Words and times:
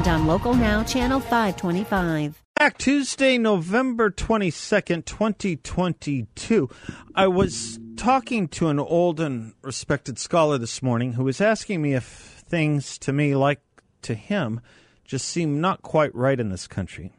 and 0.00 0.08
on 0.08 0.26
Local 0.26 0.54
Now, 0.54 0.82
Channel 0.82 1.20
525. 1.20 2.42
Back 2.56 2.78
Tuesday, 2.78 3.36
November 3.36 4.10
22nd, 4.10 5.04
2022. 5.04 6.70
I 7.14 7.28
was 7.28 7.78
talking 7.96 8.48
to 8.48 8.68
an 8.68 8.78
old 8.78 9.20
and 9.20 9.52
respected 9.60 10.18
scholar 10.18 10.56
this 10.56 10.82
morning 10.82 11.12
who 11.12 11.24
was 11.24 11.42
asking 11.42 11.82
me 11.82 11.92
if 11.92 12.04
things 12.04 12.96
to 13.00 13.12
me, 13.12 13.34
like 13.34 13.60
to 14.02 14.14
him, 14.14 14.62
just 15.04 15.28
seem 15.28 15.60
not 15.60 15.82
quite 15.82 16.14
right 16.14 16.40
in 16.40 16.48
this 16.48 16.66
country. 16.66 17.12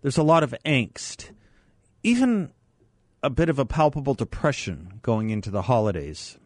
There's 0.00 0.16
a 0.16 0.22
lot 0.22 0.42
of 0.42 0.54
angst, 0.64 1.32
even 2.02 2.50
a 3.22 3.28
bit 3.28 3.50
of 3.50 3.58
a 3.58 3.66
palpable 3.66 4.14
depression 4.14 5.00
going 5.02 5.28
into 5.28 5.50
the 5.50 5.62
holidays. 5.62 6.38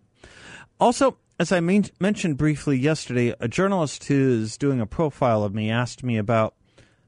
Also, 0.81 1.17
as 1.41 1.53
I 1.53 1.61
mentioned 1.61 2.37
briefly 2.37 2.77
yesterday, 2.79 3.35
a 3.41 3.49
journalist 3.49 4.05
who 4.05 4.43
is 4.43 4.59
doing 4.59 4.79
a 4.79 4.85
profile 4.85 5.43
of 5.43 5.55
me 5.55 5.71
asked 5.71 6.05
me 6.05 6.19
about 6.19 6.55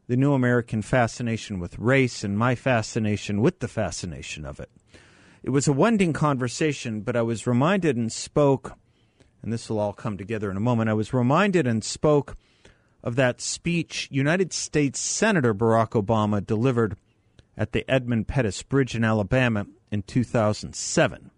the 0.06 0.16
new 0.16 0.32
American 0.32 0.80
fascination 0.80 1.60
with 1.60 1.78
race 1.78 2.24
and 2.24 2.38
my 2.38 2.54
fascination 2.54 3.42
with 3.42 3.60
the 3.60 3.68
fascination 3.68 4.46
of 4.46 4.58
it. 4.58 4.70
It 5.42 5.50
was 5.50 5.68
a 5.68 5.72
wending 5.74 6.14
conversation, 6.14 7.02
but 7.02 7.14
I 7.14 7.20
was 7.20 7.46
reminded 7.46 7.98
and 7.98 8.10
spoke, 8.10 8.72
and 9.42 9.52
this 9.52 9.68
will 9.68 9.78
all 9.78 9.92
come 9.92 10.16
together 10.16 10.50
in 10.50 10.56
a 10.56 10.60
moment. 10.60 10.88
I 10.88 10.94
was 10.94 11.12
reminded 11.12 11.66
and 11.66 11.84
spoke 11.84 12.34
of 13.04 13.16
that 13.16 13.42
speech 13.42 14.08
United 14.10 14.54
States 14.54 14.98
Senator 14.98 15.52
Barack 15.52 15.90
Obama 15.90 16.42
delivered 16.44 16.96
at 17.54 17.72
the 17.72 17.84
Edmund 17.86 18.28
Pettus 18.28 18.62
Bridge 18.62 18.94
in 18.94 19.04
Alabama 19.04 19.66
in 19.90 20.00
2007. 20.04 21.31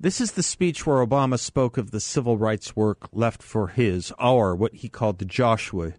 This 0.00 0.20
is 0.20 0.32
the 0.32 0.44
speech 0.44 0.86
where 0.86 1.04
Obama 1.04 1.40
spoke 1.40 1.76
of 1.76 1.90
the 1.90 1.98
civil 1.98 2.38
rights 2.38 2.76
work 2.76 3.08
left 3.12 3.42
for 3.42 3.66
his, 3.66 4.12
our, 4.20 4.54
what 4.54 4.74
he 4.74 4.88
called 4.88 5.18
the 5.18 5.24
Joshua 5.24 5.94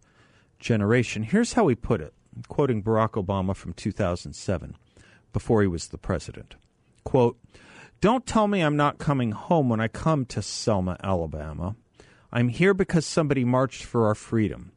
generation. 0.58 1.24
Here's 1.24 1.54
how 1.54 1.68
he 1.68 1.76
put 1.76 2.00
it, 2.00 2.14
quoting 2.48 2.82
Barack 2.82 3.22
Obama 3.22 3.54
from 3.54 3.74
2007, 3.74 4.78
before 5.34 5.62
he 5.62 5.68
was 5.68 5.90
the 5.90 5.98
president. 5.98 6.56
Quote, 7.04 7.38
Don't 8.00 8.26
tell 8.26 8.48
me 8.48 8.62
I'm 8.62 8.78
not 8.78 9.00
coming 9.00 9.34
home 9.34 9.68
when 9.68 9.82
I 9.82 9.90
come 9.90 10.26
to 10.28 10.42
Selma, 10.42 10.96
Alabama. 11.04 11.76
I'm 12.32 12.48
here 12.48 12.74
because 12.74 13.06
somebody 13.06 13.44
marched 13.44 13.84
for 13.84 14.08
our 14.08 14.16
freedom. 14.16 14.72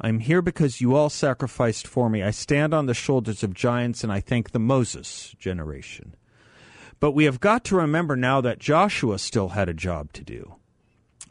I'm 0.00 0.18
here 0.18 0.42
because 0.42 0.80
you 0.80 0.96
all 0.96 1.08
sacrificed 1.08 1.86
for 1.86 2.10
me. 2.10 2.20
I 2.24 2.32
stand 2.32 2.74
on 2.74 2.86
the 2.86 2.94
shoulders 2.94 3.44
of 3.44 3.54
giants 3.54 4.02
and 4.02 4.12
I 4.12 4.18
thank 4.18 4.50
the 4.50 4.58
Moses 4.58 5.36
generation. 5.38 6.16
But 6.98 7.12
we 7.12 7.24
have 7.24 7.40
got 7.40 7.64
to 7.64 7.76
remember 7.76 8.16
now 8.16 8.40
that 8.40 8.58
Joshua 8.58 9.18
still 9.18 9.50
had 9.50 9.68
a 9.68 9.74
job 9.74 10.12
to 10.14 10.24
do. 10.24 10.56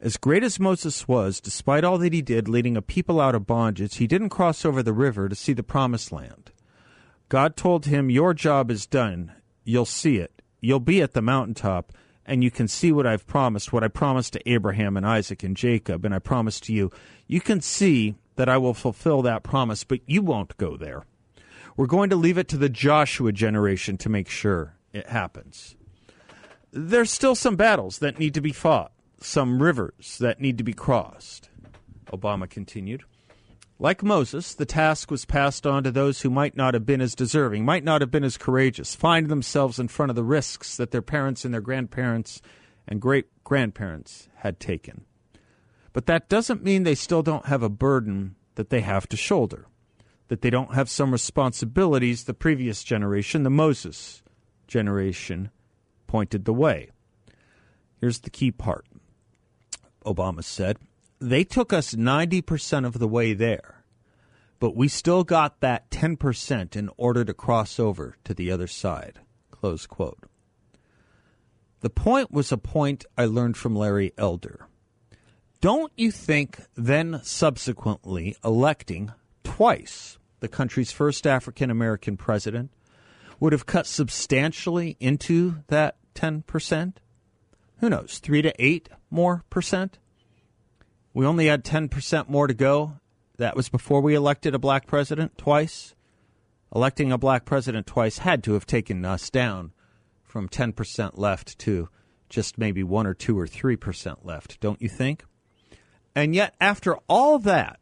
As 0.01 0.17
great 0.17 0.43
as 0.43 0.59
Moses 0.59 1.07
was, 1.07 1.39
despite 1.39 1.83
all 1.83 1.97
that 1.97 2.13
he 2.13 2.21
did 2.21 2.47
leading 2.47 2.77
a 2.77 2.81
people 2.81 3.19
out 3.19 3.33
of 3.33 3.47
bondage, 3.47 3.95
he 3.95 4.07
didn't 4.07 4.29
cross 4.29 4.65
over 4.65 4.83
the 4.83 4.93
river 4.93 5.27
to 5.27 5.35
see 5.35 5.53
the 5.53 5.63
promised 5.63 6.11
land. 6.11 6.51
God 7.29 7.55
told 7.55 7.85
him, 7.85 8.09
Your 8.09 8.33
job 8.33 8.69
is 8.69 8.85
done. 8.85 9.31
You'll 9.63 9.85
see 9.85 10.17
it. 10.17 10.41
You'll 10.61 10.79
be 10.79 11.01
at 11.01 11.13
the 11.13 11.21
mountaintop, 11.21 11.91
and 12.25 12.43
you 12.43 12.51
can 12.51 12.67
see 12.67 12.91
what 12.91 13.07
I've 13.07 13.25
promised, 13.25 13.73
what 13.73 13.83
I 13.83 13.87
promised 13.87 14.33
to 14.33 14.49
Abraham 14.49 14.95
and 14.97 15.05
Isaac 15.05 15.43
and 15.43 15.57
Jacob, 15.57 16.05
and 16.05 16.13
I 16.13 16.19
promised 16.19 16.65
to 16.65 16.73
you. 16.73 16.91
You 17.27 17.41
can 17.41 17.61
see 17.61 18.15
that 18.35 18.49
I 18.49 18.57
will 18.57 18.73
fulfill 18.73 19.21
that 19.23 19.43
promise, 19.43 19.83
but 19.83 20.01
you 20.05 20.21
won't 20.21 20.57
go 20.57 20.77
there. 20.77 21.05
We're 21.77 21.87
going 21.87 22.09
to 22.11 22.15
leave 22.15 22.37
it 22.37 22.47
to 22.49 22.57
the 22.57 22.69
Joshua 22.69 23.31
generation 23.31 23.97
to 23.97 24.09
make 24.09 24.29
sure 24.29 24.74
it 24.95 25.09
happens. 25.09 25.75
There's 26.71 27.11
still 27.11 27.35
some 27.35 27.55
battles 27.55 27.99
that 27.99 28.19
need 28.19 28.33
to 28.33 28.41
be 28.41 28.51
fought 28.51 28.91
some 29.25 29.61
rivers 29.61 30.17
that 30.19 30.39
need 30.39 30.57
to 30.57 30.63
be 30.63 30.73
crossed. 30.73 31.49
Obama 32.07 32.49
continued. 32.49 33.03
Like 33.77 34.03
Moses, 34.03 34.53
the 34.53 34.65
task 34.65 35.11
was 35.11 35.25
passed 35.25 35.67
on 35.67 35.83
to 35.83 35.91
those 35.91 36.21
who 36.21 36.29
might 36.29 36.55
not 36.55 36.73
have 36.73 36.85
been 36.85 37.01
as 37.01 37.15
deserving, 37.15 37.65
might 37.65 37.83
not 37.83 38.01
have 38.01 38.11
been 38.11 38.23
as 38.23 38.37
courageous, 38.37 38.95
find 38.95 39.27
themselves 39.27 39.79
in 39.79 39.89
front 39.89 40.11
of 40.11 40.15
the 40.15 40.23
risks 40.23 40.77
that 40.77 40.91
their 40.91 41.01
parents 41.01 41.43
and 41.43 41.53
their 41.53 41.61
grandparents 41.61 42.41
and 42.87 43.01
great 43.01 43.25
grandparents 43.43 44.29
had 44.37 44.59
taken. 44.59 45.03
But 45.91 46.05
that 46.05 46.29
doesn't 46.29 46.63
mean 46.63 46.83
they 46.83 46.95
still 46.95 47.23
don't 47.23 47.47
have 47.47 47.63
a 47.63 47.69
burden 47.69 48.35
that 48.55 48.69
they 48.69 48.81
have 48.81 49.09
to 49.09 49.17
shoulder, 49.17 49.65
that 50.29 50.41
they 50.41 50.49
don't 50.49 50.73
have 50.73 50.89
some 50.89 51.11
responsibilities 51.11 52.23
the 52.23 52.33
previous 52.33 52.83
generation, 52.83 53.43
the 53.43 53.49
Moses 53.49 54.23
generation, 54.67 55.49
pointed 56.07 56.45
the 56.45 56.53
way. 56.53 56.89
Here's 57.99 58.19
the 58.19 58.29
key 58.29 58.51
part 58.51 58.85
Obama 60.05 60.43
said. 60.43 60.77
They 61.19 61.43
took 61.43 61.71
us 61.73 61.95
90% 61.95 62.85
of 62.85 62.99
the 62.99 63.07
way 63.07 63.33
there, 63.33 63.83
but 64.59 64.75
we 64.75 64.87
still 64.87 65.23
got 65.23 65.61
that 65.61 65.89
10% 65.89 66.75
in 66.75 66.89
order 66.97 67.23
to 67.25 67.33
cross 67.33 67.79
over 67.79 68.15
to 68.23 68.33
the 68.33 68.51
other 68.51 68.67
side. 68.67 69.19
Close 69.49 69.87
quote. 69.87 70.19
The 71.79 71.89
point 71.89 72.31
was 72.31 72.51
a 72.51 72.57
point 72.57 73.05
I 73.17 73.25
learned 73.25 73.57
from 73.57 73.75
Larry 73.75 74.11
Elder. 74.17 74.67
Don't 75.61 75.91
you 75.95 76.11
think 76.11 76.61
then 76.75 77.21
subsequently 77.23 78.35
electing 78.43 79.11
twice 79.43 80.17
the 80.39 80.47
country's 80.47 80.91
first 80.91 81.25
African 81.25 81.71
American 81.71 82.17
president 82.17 82.71
would 83.39 83.53
have 83.53 83.65
cut 83.65 83.87
substantially 83.87 84.97
into 84.99 85.63
that 85.67 85.97
10%? 86.15 86.93
Who 87.79 87.89
knows, 87.89 88.19
3 88.19 88.41
to 88.41 88.53
8 88.63 88.89
more 89.09 89.43
percent. 89.49 89.99
We 91.13 91.25
only 91.25 91.47
had 91.47 91.63
10% 91.63 92.29
more 92.29 92.47
to 92.47 92.53
go. 92.53 92.99
That 93.37 93.55
was 93.55 93.69
before 93.69 94.01
we 94.01 94.15
elected 94.15 94.55
a 94.55 94.59
black 94.59 94.87
president 94.87 95.37
twice. 95.37 95.95
Electing 96.73 97.11
a 97.11 97.17
black 97.17 97.45
president 97.45 97.87
twice 97.87 98.19
had 98.19 98.43
to 98.43 98.53
have 98.53 98.65
taken 98.65 99.05
us 99.05 99.29
down 99.29 99.71
from 100.23 100.49
10% 100.49 101.17
left 101.17 101.57
to 101.59 101.89
just 102.29 102.57
maybe 102.57 102.83
1 102.83 103.07
or 103.07 103.13
2 103.13 103.39
or 103.39 103.47
3% 103.47 104.17
left, 104.23 104.59
don't 104.59 104.81
you 104.81 104.89
think? 104.89 105.23
And 106.15 106.33
yet, 106.33 106.55
after 106.59 106.95
all 107.07 107.39
that, 107.39 107.79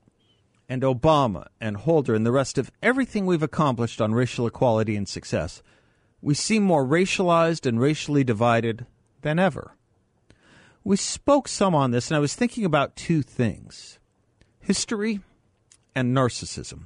and 0.73 0.81
Obama 0.81 1.45
and 1.61 1.77
Holder 1.77 2.15
and 2.15 2.25
the 2.25 2.31
rest 2.31 2.57
of 2.57 2.71
everything 2.81 3.27
we've 3.27 3.43
accomplished 3.43 4.01
on 4.01 4.15
racial 4.15 4.47
equality 4.47 4.95
and 4.95 5.07
success, 5.07 5.61
we 6.19 6.33
seem 6.33 6.63
more 6.63 6.83
racialized 6.83 7.67
and 7.67 7.79
racially 7.79 8.23
divided 8.23 8.87
than 9.21 9.37
ever. 9.37 9.75
We 10.83 10.97
spoke 10.97 11.47
some 11.47 11.75
on 11.75 11.91
this, 11.91 12.09
and 12.09 12.17
I 12.17 12.19
was 12.19 12.33
thinking 12.33 12.65
about 12.65 12.95
two 12.95 13.21
things 13.21 13.99
history 14.59 15.19
and 15.93 16.17
narcissism. 16.17 16.85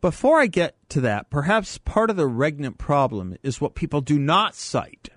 Before 0.00 0.40
I 0.40 0.46
get 0.46 0.74
to 0.88 1.00
that, 1.02 1.30
perhaps 1.30 1.78
part 1.78 2.10
of 2.10 2.16
the 2.16 2.26
regnant 2.26 2.78
problem 2.78 3.36
is 3.44 3.60
what 3.60 3.76
people 3.76 4.00
do 4.00 4.18
not 4.18 4.56
cite 4.56 5.08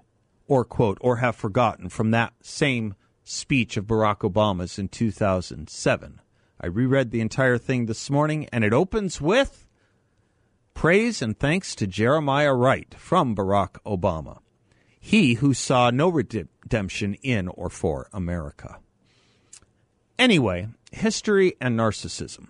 or 0.47 0.65
quote 0.65 0.99
or 1.01 1.15
have 1.15 1.35
forgotten 1.35 1.89
from 1.89 2.11
that 2.11 2.33
same 2.43 2.93
speech 3.23 3.75
of 3.75 3.85
Barack 3.85 4.19
Obama's 4.19 4.77
in 4.77 4.87
2007. 4.87 6.21
I 6.65 6.67
reread 6.67 7.11
the 7.11 7.21
entire 7.21 7.59
thing 7.59 7.85
this 7.85 8.09
morning, 8.09 8.49
and 8.51 8.63
it 8.63 8.73
opens 8.73 9.21
with 9.21 9.67
praise 10.73 11.21
and 11.21 11.37
thanks 11.37 11.75
to 11.75 11.85
Jeremiah 11.85 12.55
Wright 12.55 12.91
from 12.97 13.35
Barack 13.35 13.77
Obama 13.85 14.39
he 14.99 15.35
who 15.35 15.53
saw 15.53 15.91
no 15.91 16.09
redemption 16.09 17.13
in 17.21 17.49
or 17.49 17.69
for 17.69 18.09
America. 18.11 18.79
Anyway, 20.17 20.69
history 20.91 21.53
and 21.61 21.77
narcissism. 21.77 22.47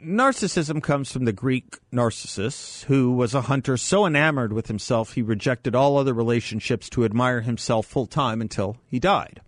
Narcissism 0.00 0.80
comes 0.80 1.10
from 1.10 1.24
the 1.24 1.32
Greek 1.32 1.78
Narcissus, 1.90 2.84
who 2.84 3.10
was 3.10 3.34
a 3.34 3.40
hunter 3.40 3.76
so 3.76 4.06
enamored 4.06 4.52
with 4.52 4.68
himself 4.68 5.14
he 5.14 5.22
rejected 5.22 5.74
all 5.74 5.96
other 5.96 6.14
relationships 6.14 6.88
to 6.90 7.04
admire 7.04 7.40
himself 7.40 7.84
full 7.84 8.06
time 8.06 8.40
until 8.40 8.76
he 8.86 9.00
died. 9.00 9.40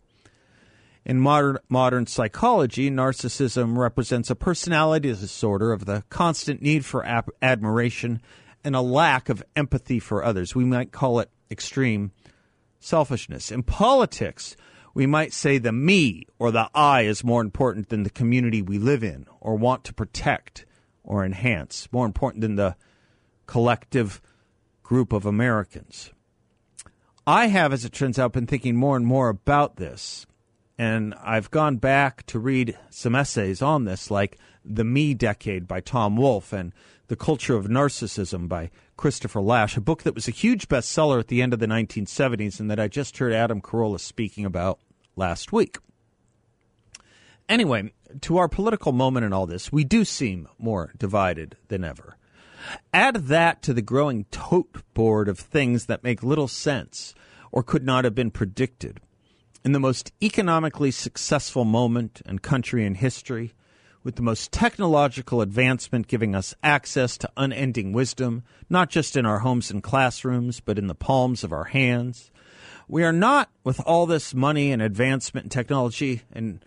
In 1.05 1.21
modern, 1.21 1.59
modern 1.69 2.07
psychology, 2.07 2.91
narcissism 2.91 3.77
represents 3.77 4.31
a 4.31 4.35
personality 4.35 5.11
disorder 5.11 5.73
of 5.73 5.85
the 5.85 6.03
constant 6.09 6.63
need 6.63 6.85
for 6.85 7.05
ap- 7.05 7.29
admiration 7.43 8.23
and 8.65 8.75
a 8.75 8.81
lack 8.81 9.29
of 9.29 9.43
empathy 9.55 9.99
for 9.99 10.25
others. 10.25 10.55
We 10.55 10.65
might 10.65 10.93
call 10.93 11.21
it 11.21 11.31
extreme 11.51 12.13
selfishness. 12.81 13.53
In 13.53 13.63
politics, 13.63 14.57
we 14.95 15.07
might 15.07 15.35
say 15.35 15.59
the 15.59 15.73
me 15.73 16.25
or 16.39 16.51
the 16.51 16.71
I 16.75 17.03
is 17.03 17.23
more 17.23 17.43
important 17.43 17.91
than 17.91 18.05
the 18.05 18.11
community 18.11 18.63
we 18.63 18.79
live 18.79 19.05
in 19.05 19.27
or 19.41 19.57
want 19.57 19.85
to 19.85 19.95
protect 19.95 20.65
or 21.03 21.25
enhance, 21.25 21.87
more 21.93 22.07
important 22.07 22.41
than 22.41 22.55
the 22.55 22.77
collective 23.47 24.23
group 24.83 25.13
of 25.13 25.27
Americans. 25.27 26.13
I 27.27 27.49
have, 27.49 27.73
as 27.73 27.85
it 27.85 27.93
turns 27.93 28.19
out, 28.19 28.33
been 28.33 28.47
thinking 28.47 28.77
more 28.77 28.97
and 28.97 29.07
more 29.07 29.29
about 29.29 29.77
this. 29.77 30.27
And 30.77 31.15
I've 31.23 31.51
gone 31.51 31.77
back 31.77 32.27
to 32.27 32.39
read 32.39 32.77
some 32.91 33.15
essays 33.15 33.63
on 33.63 33.85
this, 33.85 34.11
like 34.11 34.39
The 34.65 34.85
Me 34.85 35.15
Decade 35.15 35.69
by 35.69 35.81
Tom 35.81 36.17
Wolfe 36.17 36.53
and 36.53 36.73
The 37.07 37.17
Culture 37.17 37.57
of 37.57 37.67
Narcissism 37.67 38.49
by 38.49 38.71
Christopher 38.97 39.41
Lasch, 39.41 39.77
a 39.77 39.81
book 39.81 40.03
that 40.03 40.15
was 40.15 40.27
a 40.27 40.33
huge 40.33 40.69
bestseller 40.69 41.21
at 41.21 41.29
the 41.29 41.43
end 41.43 41.53
of 41.53 41.61
the 41.61 41.67
1970s 41.67 42.59
and 42.59 42.71
that 42.71 42.81
I 42.81 42.89
just 42.89 43.19
heard 43.19 43.33
Adam 43.33 43.61
Carolla 43.61 44.01
speaking 44.01 44.45
about 44.45 44.81
last 45.17 45.53
week. 45.53 45.79
Anyway, 47.49 47.93
to 48.23 48.39
our 48.39 48.49
political 48.49 48.93
moment 48.93 49.27
in 49.27 49.33
all 49.33 49.47
this, 49.47 49.71
we 49.71 49.85
do 49.85 50.05
seem 50.05 50.49
more 50.59 50.93
divided 50.97 51.57
than 51.69 51.85
ever. 51.85 52.17
Add 52.93 53.27
that 53.27 53.63
to 53.63 53.75
the 53.75 53.83
growing 53.83 54.25
tote 54.31 54.83
board 54.95 55.29
of 55.29 55.39
things 55.39 55.87
that 55.87 56.03
make 56.03 56.23
little 56.23 56.49
sense 56.49 57.15
or 57.53 57.63
could 57.63 57.85
not 57.85 58.05
have 58.05 58.15
been 58.15 58.31
predicted. 58.31 59.01
In 59.65 59.73
the 59.73 59.81
most 59.81 60.13
economically 60.23 60.91
successful 60.91 61.65
moment 61.65 62.21
and 62.27 62.43
country 62.43 62.85
in 62.85 62.97
history, 62.97 63.55
with 64.03 64.17
the 64.17 64.23
most 64.23 64.53
technological 64.53 65.41
advancement 65.41 66.07
giving 66.07 66.35
us 66.35 66.55
access 66.63 67.17
to 67.17 67.31
unending 67.39 67.95
wisdom, 67.95 68.43
not 68.69 68.91
just 68.91 69.17
in 69.17 69.25
our 69.25 69.39
homes 69.39 69.71
and 69.71 69.83
classrooms, 69.83 70.61
but 70.61 70.79
in 70.79 70.87
the 70.87 70.95
palms 70.95 71.43
of 71.43 71.51
our 71.51 71.65
hands. 71.65 72.31
We 72.89 73.05
are 73.05 73.13
not, 73.13 73.49
with 73.65 73.81
all 73.87 74.05
this 74.05 74.35
money 74.35 74.71
and 74.71 74.83
advancement 74.83 75.45
in 75.45 75.51
technology 75.51 76.21
and 76.31 76.61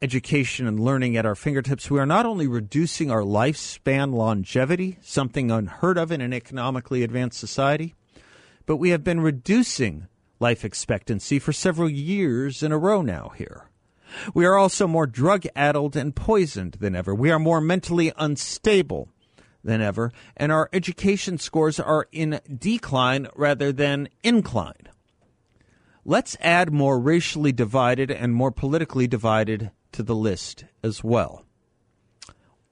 education 0.00 0.68
and 0.68 0.78
learning 0.78 1.16
at 1.16 1.26
our 1.26 1.34
fingertips, 1.34 1.90
we 1.90 1.98
are 1.98 2.06
not 2.06 2.24
only 2.24 2.46
reducing 2.46 3.10
our 3.10 3.22
lifespan 3.22 4.14
longevity, 4.14 4.98
something 5.02 5.50
unheard 5.50 5.98
of 5.98 6.12
in 6.12 6.20
an 6.20 6.32
economically 6.32 7.02
advanced 7.02 7.40
society, 7.40 7.96
but 8.64 8.76
we 8.76 8.90
have 8.90 9.02
been 9.02 9.18
reducing 9.18 10.06
life 10.38 10.64
expectancy 10.64 11.38
for 11.38 11.52
several 11.52 11.88
years 11.88 12.62
in 12.62 12.72
a 12.72 12.78
row 12.78 13.02
now 13.02 13.32
here. 13.36 13.68
We 14.34 14.46
are 14.46 14.56
also 14.56 14.86
more 14.86 15.06
drug 15.06 15.46
addled 15.54 15.96
and 15.96 16.14
poisoned 16.14 16.74
than 16.80 16.94
ever. 16.94 17.14
We 17.14 17.30
are 17.30 17.38
more 17.38 17.60
mentally 17.60 18.12
unstable 18.16 19.08
than 19.64 19.80
ever, 19.80 20.12
and 20.36 20.52
our 20.52 20.68
education 20.72 21.38
scores 21.38 21.80
are 21.80 22.06
in 22.12 22.40
decline 22.56 23.26
rather 23.34 23.72
than 23.72 24.08
incline. 24.22 24.88
Let's 26.04 26.36
add 26.40 26.72
more 26.72 27.00
racially 27.00 27.50
divided 27.50 28.10
and 28.12 28.32
more 28.32 28.52
politically 28.52 29.08
divided 29.08 29.72
to 29.92 30.04
the 30.04 30.14
list 30.14 30.64
as 30.82 31.02
well. 31.02 31.44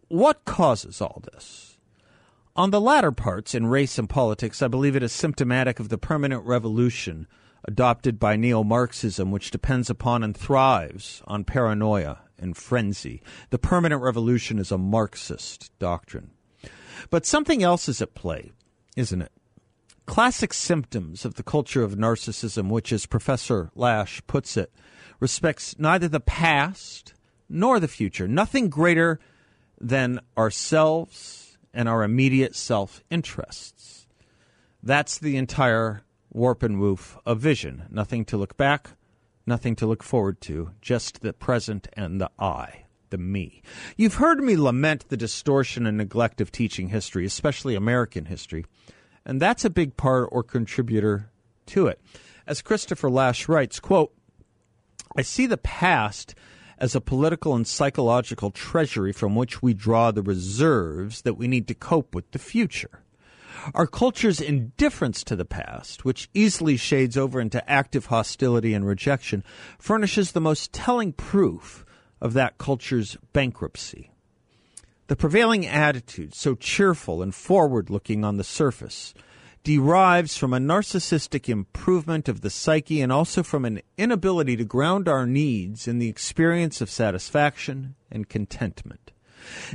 What 0.06 0.44
causes 0.44 1.00
all 1.00 1.20
this? 1.32 1.78
On 2.54 2.70
the 2.70 2.80
latter 2.80 3.10
parts, 3.10 3.52
in 3.52 3.66
race 3.66 3.98
and 3.98 4.08
politics, 4.08 4.62
I 4.62 4.68
believe 4.68 4.94
it 4.94 5.02
is 5.02 5.12
symptomatic 5.12 5.80
of 5.80 5.88
the 5.88 5.98
permanent 5.98 6.44
revolution 6.44 7.26
adopted 7.64 8.18
by 8.18 8.36
neo 8.36 8.62
Marxism, 8.62 9.30
which 9.30 9.50
depends 9.50 9.90
upon 9.90 10.22
and 10.22 10.36
thrives 10.36 11.22
on 11.26 11.44
paranoia 11.44 12.20
and 12.38 12.56
frenzy. 12.56 13.22
The 13.50 13.58
permanent 13.58 14.02
revolution 14.02 14.58
is 14.58 14.70
a 14.70 14.78
Marxist 14.78 15.70
doctrine. 15.78 16.30
But 17.10 17.26
something 17.26 17.62
else 17.62 17.88
is 17.88 18.02
at 18.02 18.14
play, 18.14 18.52
isn't 18.96 19.22
it? 19.22 19.32
Classic 20.06 20.52
symptoms 20.52 21.24
of 21.24 21.34
the 21.34 21.42
culture 21.42 21.82
of 21.82 21.94
narcissism, 21.96 22.68
which, 22.68 22.92
as 22.92 23.06
Professor 23.06 23.70
Lasch 23.74 24.20
puts 24.26 24.56
it, 24.56 24.70
respects 25.18 25.74
neither 25.78 26.08
the 26.08 26.20
past 26.20 27.14
nor 27.48 27.80
the 27.80 27.88
future. 27.88 28.28
Nothing 28.28 28.68
greater 28.68 29.18
than 29.80 30.20
ourselves 30.36 31.56
and 31.72 31.88
our 31.88 32.02
immediate 32.02 32.54
self 32.54 33.02
interests. 33.10 34.06
That's 34.82 35.18
the 35.18 35.36
entire 35.36 36.03
warp 36.34 36.62
and 36.62 36.78
woof 36.78 37.16
of 37.24 37.38
vision. 37.38 37.84
Nothing 37.90 38.24
to 38.26 38.36
look 38.36 38.56
back, 38.58 38.90
nothing 39.46 39.76
to 39.76 39.86
look 39.86 40.02
forward 40.02 40.40
to, 40.42 40.72
just 40.82 41.22
the 41.22 41.32
present 41.32 41.88
and 41.94 42.20
the 42.20 42.30
I, 42.38 42.84
the 43.10 43.16
me. 43.16 43.62
You've 43.96 44.16
heard 44.16 44.42
me 44.42 44.56
lament 44.56 45.08
the 45.08 45.16
distortion 45.16 45.86
and 45.86 45.96
neglect 45.96 46.40
of 46.40 46.52
teaching 46.52 46.88
history, 46.88 47.24
especially 47.24 47.74
American 47.74 48.26
history, 48.26 48.66
and 49.24 49.40
that's 49.40 49.64
a 49.64 49.70
big 49.70 49.96
part 49.96 50.28
or 50.32 50.42
contributor 50.42 51.30
to 51.66 51.86
it. 51.86 52.00
As 52.46 52.60
Christopher 52.60 53.08
Lasch 53.08 53.48
writes, 53.48 53.80
quote, 53.80 54.12
I 55.16 55.22
see 55.22 55.46
the 55.46 55.56
past 55.56 56.34
as 56.76 56.94
a 56.94 57.00
political 57.00 57.54
and 57.54 57.66
psychological 57.66 58.50
treasury 58.50 59.12
from 59.12 59.36
which 59.36 59.62
we 59.62 59.72
draw 59.72 60.10
the 60.10 60.22
reserves 60.22 61.22
that 61.22 61.34
we 61.34 61.46
need 61.46 61.68
to 61.68 61.74
cope 61.74 62.14
with 62.14 62.28
the 62.32 62.38
future. 62.38 63.00
Our 63.72 63.86
culture's 63.86 64.40
indifference 64.40 65.24
to 65.24 65.36
the 65.36 65.44
past, 65.44 66.04
which 66.04 66.28
easily 66.34 66.76
shades 66.76 67.16
over 67.16 67.40
into 67.40 67.68
active 67.70 68.06
hostility 68.06 68.74
and 68.74 68.86
rejection, 68.86 69.42
furnishes 69.78 70.32
the 70.32 70.40
most 70.40 70.72
telling 70.72 71.12
proof 71.12 71.84
of 72.20 72.34
that 72.34 72.58
culture's 72.58 73.16
bankruptcy. 73.32 74.10
The 75.06 75.16
prevailing 75.16 75.66
attitude, 75.66 76.34
so 76.34 76.54
cheerful 76.54 77.22
and 77.22 77.34
forward 77.34 77.90
looking 77.90 78.24
on 78.24 78.36
the 78.36 78.44
surface, 78.44 79.14
derives 79.62 80.36
from 80.36 80.52
a 80.52 80.58
narcissistic 80.58 81.48
improvement 81.48 82.28
of 82.28 82.42
the 82.42 82.50
psyche 82.50 83.00
and 83.00 83.10
also 83.10 83.42
from 83.42 83.64
an 83.64 83.80
inability 83.96 84.56
to 84.56 84.64
ground 84.64 85.08
our 85.08 85.26
needs 85.26 85.88
in 85.88 85.98
the 85.98 86.08
experience 86.08 86.80
of 86.80 86.90
satisfaction 86.90 87.94
and 88.10 88.28
contentment. 88.28 89.12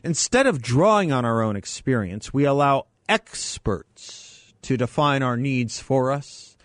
Instead 0.04 0.48
of 0.48 0.62
drawing 0.62 1.12
on 1.12 1.26
our 1.26 1.42
own 1.42 1.56
experience, 1.56 2.34
we 2.34 2.46
allow 2.46 2.86
experts 3.10 4.54
to 4.62 4.78
define 4.78 5.24
our 5.24 5.36
needs 5.36 5.80
for 5.80 6.12
us 6.12 6.56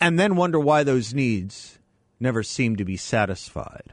and 0.00 0.20
then 0.20 0.36
wonder 0.36 0.60
why 0.60 0.84
those 0.84 1.14
needs 1.14 1.78
never 2.20 2.42
seem 2.42 2.76
to 2.76 2.84
be 2.84 2.96
satisfied. 2.96 3.92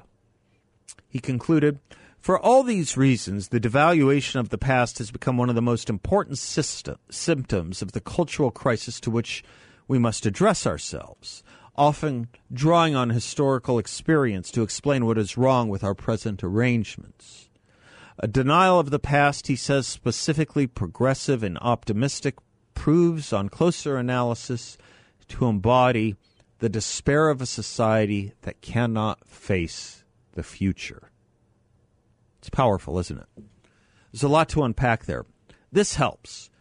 He 1.07 1.19
concluded, 1.19 1.79
for 2.19 2.39
all 2.39 2.61
these 2.61 2.95
reasons, 2.95 3.47
the 3.47 3.59
devaluation 3.59 4.39
of 4.39 4.49
the 4.49 4.57
past 4.57 4.99
has 4.99 5.09
become 5.09 5.37
one 5.37 5.49
of 5.49 5.55
the 5.55 5.61
most 5.61 5.89
important 5.89 6.37
system, 6.37 6.97
symptoms 7.09 7.81
of 7.81 7.93
the 7.93 7.99
cultural 7.99 8.51
crisis 8.51 8.99
to 9.01 9.09
which 9.09 9.43
we 9.87 9.97
must 9.97 10.25
address 10.25 10.67
ourselves, 10.67 11.43
often 11.75 12.27
drawing 12.53 12.95
on 12.95 13.09
historical 13.09 13.79
experience 13.79 14.51
to 14.51 14.61
explain 14.61 15.05
what 15.05 15.17
is 15.17 15.37
wrong 15.37 15.67
with 15.67 15.83
our 15.83 15.95
present 15.95 16.43
arrangements. 16.43 17.49
A 18.23 18.27
denial 18.27 18.79
of 18.79 18.91
the 18.91 18.99
past, 18.99 19.47
he 19.47 19.55
says, 19.55 19.87
specifically 19.87 20.67
progressive 20.67 21.41
and 21.41 21.57
optimistic, 21.59 22.35
proves 22.75 23.33
on 23.33 23.49
closer 23.49 23.97
analysis 23.97 24.77
to 25.29 25.47
embody 25.47 26.15
the 26.59 26.69
despair 26.69 27.29
of 27.29 27.41
a 27.41 27.47
society 27.47 28.33
that 28.43 28.61
cannot 28.61 29.27
face 29.27 30.03
the 30.33 30.43
future. 30.43 31.09
It's 32.37 32.51
powerful, 32.51 32.99
isn't 32.99 33.17
it? 33.17 33.43
There's 34.11 34.21
a 34.21 34.27
lot 34.27 34.49
to 34.49 34.61
unpack 34.61 35.05
there. 35.05 35.25
This 35.71 35.95
helps 35.95 36.51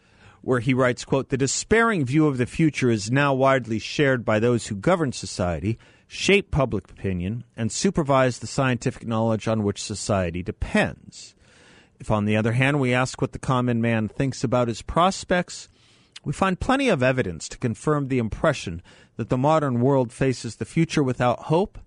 where 0.40 0.60
he 0.60 0.72
writes, 0.72 1.04
quote, 1.04 1.28
"The 1.28 1.36
despairing 1.36 2.06
view 2.06 2.26
of 2.26 2.38
the 2.38 2.46
future 2.46 2.88
is 2.88 3.10
now 3.10 3.34
widely 3.34 3.78
shared 3.78 4.24
by 4.24 4.38
those 4.38 4.68
who 4.68 4.76
govern 4.76 5.12
society, 5.12 5.78
shape 6.06 6.50
public 6.50 6.90
opinion, 6.90 7.44
and 7.54 7.70
supervise 7.70 8.38
the 8.38 8.46
scientific 8.46 9.06
knowledge 9.06 9.46
on 9.46 9.62
which 9.62 9.82
society 9.82 10.42
depends. 10.42 11.34
If, 12.00 12.10
on 12.10 12.24
the 12.24 12.36
other 12.36 12.52
hand, 12.52 12.80
we 12.80 12.94
ask 12.94 13.20
what 13.20 13.32
the 13.32 13.38
common 13.38 13.82
man 13.82 14.08
thinks 14.08 14.42
about 14.42 14.68
his 14.68 14.80
prospects, 14.80 15.68
we 16.24 16.32
find 16.32 16.58
plenty 16.58 16.88
of 16.88 17.02
evidence 17.02 17.46
to 17.50 17.58
confirm 17.58 18.08
the 18.08 18.18
impression 18.18 18.82
that 19.16 19.28
the 19.28 19.36
modern 19.36 19.80
world 19.80 20.10
faces 20.10 20.56
the 20.56 20.64
future 20.64 21.02
without 21.02 21.44
hope, 21.44 21.78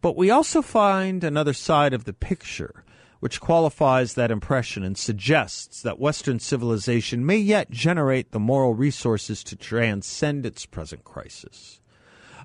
but 0.00 0.16
we 0.16 0.30
also 0.30 0.62
find 0.62 1.24
another 1.24 1.52
side 1.52 1.92
of 1.92 2.04
the 2.04 2.12
picture 2.12 2.84
which 3.18 3.40
qualifies 3.40 4.14
that 4.14 4.30
impression 4.30 4.84
and 4.84 4.96
suggests 4.96 5.82
that 5.82 5.98
Western 5.98 6.38
civilization 6.38 7.26
may 7.26 7.38
yet 7.38 7.70
generate 7.70 8.30
the 8.30 8.38
moral 8.38 8.74
resources 8.74 9.42
to 9.42 9.56
transcend 9.56 10.46
its 10.46 10.66
present 10.66 11.02
crisis. 11.02 11.80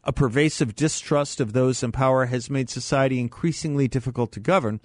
A 0.04 0.13
pervasive 0.13 0.75
distrust 0.75 1.40
of 1.40 1.54
those 1.54 1.84
in 1.84 1.92
power 1.92 2.28
has 2.28 2.50
made 2.50 2.70
society 2.70 3.20
increasingly 3.20 3.88
difficult 3.88 4.32
to 4.32 4.40
govern, 4.40 4.80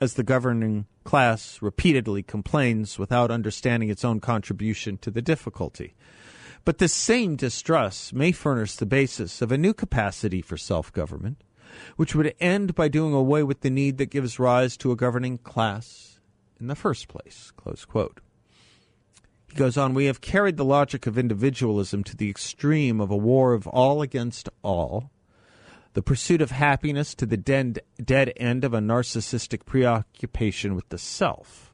as 0.00 0.14
the 0.14 0.22
governing 0.22 0.86
class 1.04 1.60
repeatedly 1.62 2.22
complains 2.22 2.98
without 2.98 3.30
understanding 3.30 3.90
its 3.90 4.04
own 4.04 4.20
contribution 4.20 4.96
to 4.98 5.10
the 5.10 5.22
difficulty. 5.22 5.94
But 6.64 6.78
this 6.78 6.94
same 6.94 7.36
distrust 7.36 8.14
may 8.14 8.32
furnish 8.32 8.76
the 8.76 8.86
basis 8.86 9.42
of 9.42 9.52
a 9.52 9.58
new 9.58 9.74
capacity 9.74 10.40
for 10.40 10.56
self 10.56 10.92
government, 10.92 11.44
which 11.96 12.14
would 12.14 12.34
end 12.40 12.74
by 12.74 12.88
doing 12.88 13.12
away 13.12 13.42
with 13.42 13.60
the 13.60 13.70
need 13.70 13.98
that 13.98 14.10
gives 14.10 14.38
rise 14.38 14.76
to 14.78 14.90
a 14.90 14.96
governing 14.96 15.38
class 15.38 16.18
in 16.58 16.68
the 16.68 16.74
first 16.74 17.08
place. 17.08 17.52
He 19.48 19.56
goes 19.56 19.76
on, 19.76 19.94
we 19.94 20.06
have 20.06 20.20
carried 20.20 20.56
the 20.56 20.64
logic 20.64 21.06
of 21.06 21.18
individualism 21.18 22.02
to 22.04 22.16
the 22.16 22.30
extreme 22.30 23.00
of 23.00 23.10
a 23.10 23.16
war 23.16 23.52
of 23.52 23.66
all 23.66 24.02
against 24.02 24.48
all 24.62 25.10
the 25.94 26.02
pursuit 26.02 26.42
of 26.42 26.50
happiness 26.50 27.14
to 27.14 27.24
the 27.24 27.36
dead, 27.36 27.80
end 28.36 28.64
of 28.64 28.74
a 28.74 28.80
narcissistic 28.80 29.64
preoccupation 29.64 30.74
with 30.74 30.88
the 30.88 30.98
self. 30.98 31.72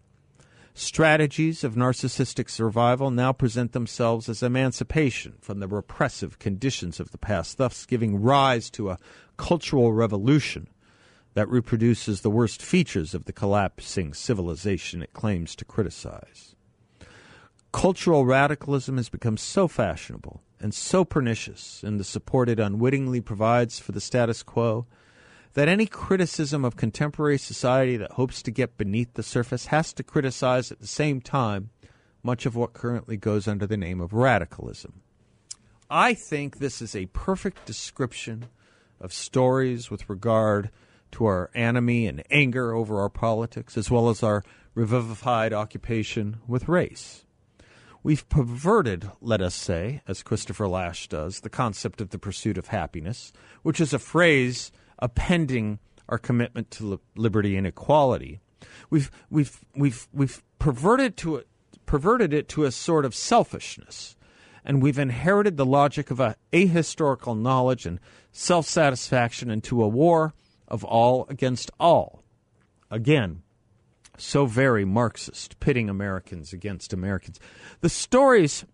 Strategies 0.75 1.65
of 1.65 1.75
narcissistic 1.75 2.49
survival 2.49 3.11
now 3.11 3.33
present 3.33 3.73
themselves 3.73 4.29
as 4.29 4.43
emancipation 4.43 5.35
from 5.41 5.59
the 5.59 5.67
repressive 5.67 6.39
conditions 6.39 7.01
of 7.01 7.11
the 7.11 7.19
past, 7.19 7.59
thus 7.59 7.85
giving 7.87 8.23
rise 8.23 8.71
to 8.71 8.91
a 8.91 8.99
cultural 9.37 9.93
revolution 9.93 10.69
that 11.35 11.49
reproduces 11.49 12.21
the 12.21 12.31
worst 12.31 12.63
features 12.63 13.15
of 13.15 13.25
the 13.25 13.33
collapsing 13.33 14.13
civilization 14.15 15.03
it 15.03 15.13
claims 15.13 15.57
to 15.57 15.65
criticize. 15.65 16.55
Cultural 17.73 18.27
radicalism 18.27 18.97
has 18.97 19.09
become 19.09 19.37
so 19.37 19.67
fashionable 19.67 20.43
and 20.61 20.75
so 20.75 21.05
pernicious, 21.05 21.83
in 21.83 21.97
the 21.97 22.05
support 22.05 22.49
it 22.49 22.61
unwittingly 22.61 23.21
provides 23.21 23.79
for 23.79 23.93
the 23.93 24.01
status 24.01 24.43
quo, 24.43 24.87
that 25.55 25.69
any 25.69 25.87
criticism 25.87 26.65
of 26.65 26.77
contemporary 26.77 27.39
society 27.39 27.97
that 27.97 28.13
hopes 28.13 28.43
to 28.43 28.51
get 28.51 28.79
beneath 28.79 29.15
the 29.15 29.23
surface 29.23 29.67
has 29.67 29.93
to 29.95 30.03
criticize 30.03 30.71
at 30.71 30.81
the 30.81 30.87
same 30.87 31.21
time 31.21 31.71
much 32.23 32.47
of 32.47 32.55
what 32.55 32.73
currently 32.73 33.17
goes 33.17 33.49
under 33.49 33.67
the 33.67 33.77
name 33.77 34.01
of 34.01 34.13
radicalism. 34.13 35.03
I 35.89 36.15
think 36.15 36.59
this 36.59 36.81
is 36.81 36.95
a 36.95 37.07
perfect 37.07 37.65
description 37.67 38.47
of 39.01 39.13
stories 39.13 39.91
with 39.91 40.09
regard 40.09 40.71
to 41.13 41.25
our 41.25 41.51
enemy 41.55 42.07
and 42.07 42.23
anger 42.31 42.73
over 42.73 43.01
our 43.01 43.09
politics, 43.09 43.77
as 43.77 43.91
well 43.91 44.09
as 44.09 44.23
our 44.23 44.45
revivified 44.75 45.53
occupation 45.53 46.37
with 46.47 46.69
race. 46.69 47.25
We've 48.03 48.27
perverted, 48.31 49.11
let 49.21 49.43
us 49.43 49.55
say, 49.55 50.01
as 50.09 50.23
Christopher 50.23 50.67
Lasch 50.67 51.07
does, 51.07 51.41
the 51.41 51.51
concept 51.51 52.01
of 52.01 52.11
the 52.11 52.19
pursuit 52.19 52.57
of 52.57 52.69
happiness, 52.69 53.31
which 53.63 53.81
is 53.81 53.93
a 53.93 53.99
phrase 53.99 54.73
appending 54.99 55.79
our 56.09 56.17
commitment 56.17 56.71
to 56.73 56.87
li- 56.87 56.99
liberty 57.15 57.57
and 57.57 57.67
equality. 57.67 58.41
We've, 58.89 59.11
we've, 59.29 59.61
we've, 59.77 60.09
we've 60.15 60.43
perverted, 60.59 61.19
to 61.19 61.37
it, 61.37 61.49
perverted 61.85 62.33
it 62.33 62.49
to 62.51 62.65
a 62.65 62.73
sort 62.73 63.05
of 63.05 63.15
selfishness, 63.15 64.17
and 64.65 64.83
we've 64.83 64.99
inherited 64.99 65.59
the 65.59 65.67
logic 65.67 66.11
of 66.11 66.21
a 66.21 66.37
ahistorical 66.55 67.39
knowledge 67.39 67.85
and 67.85 68.01
self 68.33 68.67
satisfaction 68.67 69.51
into 69.51 69.83
a 69.83 69.89
war 69.89 70.33
of 70.69 70.85
all 70.85 71.27
against 71.29 71.71
all. 71.79 72.23
Again, 72.91 73.43
so 74.21 74.47
very 74.47 74.85
Marxist, 74.85 75.59
pitting 75.61 75.89
Americans 75.89 76.53
against 76.53 76.93
Americans. 76.93 77.41
The 77.81 77.89
stories 77.89 78.65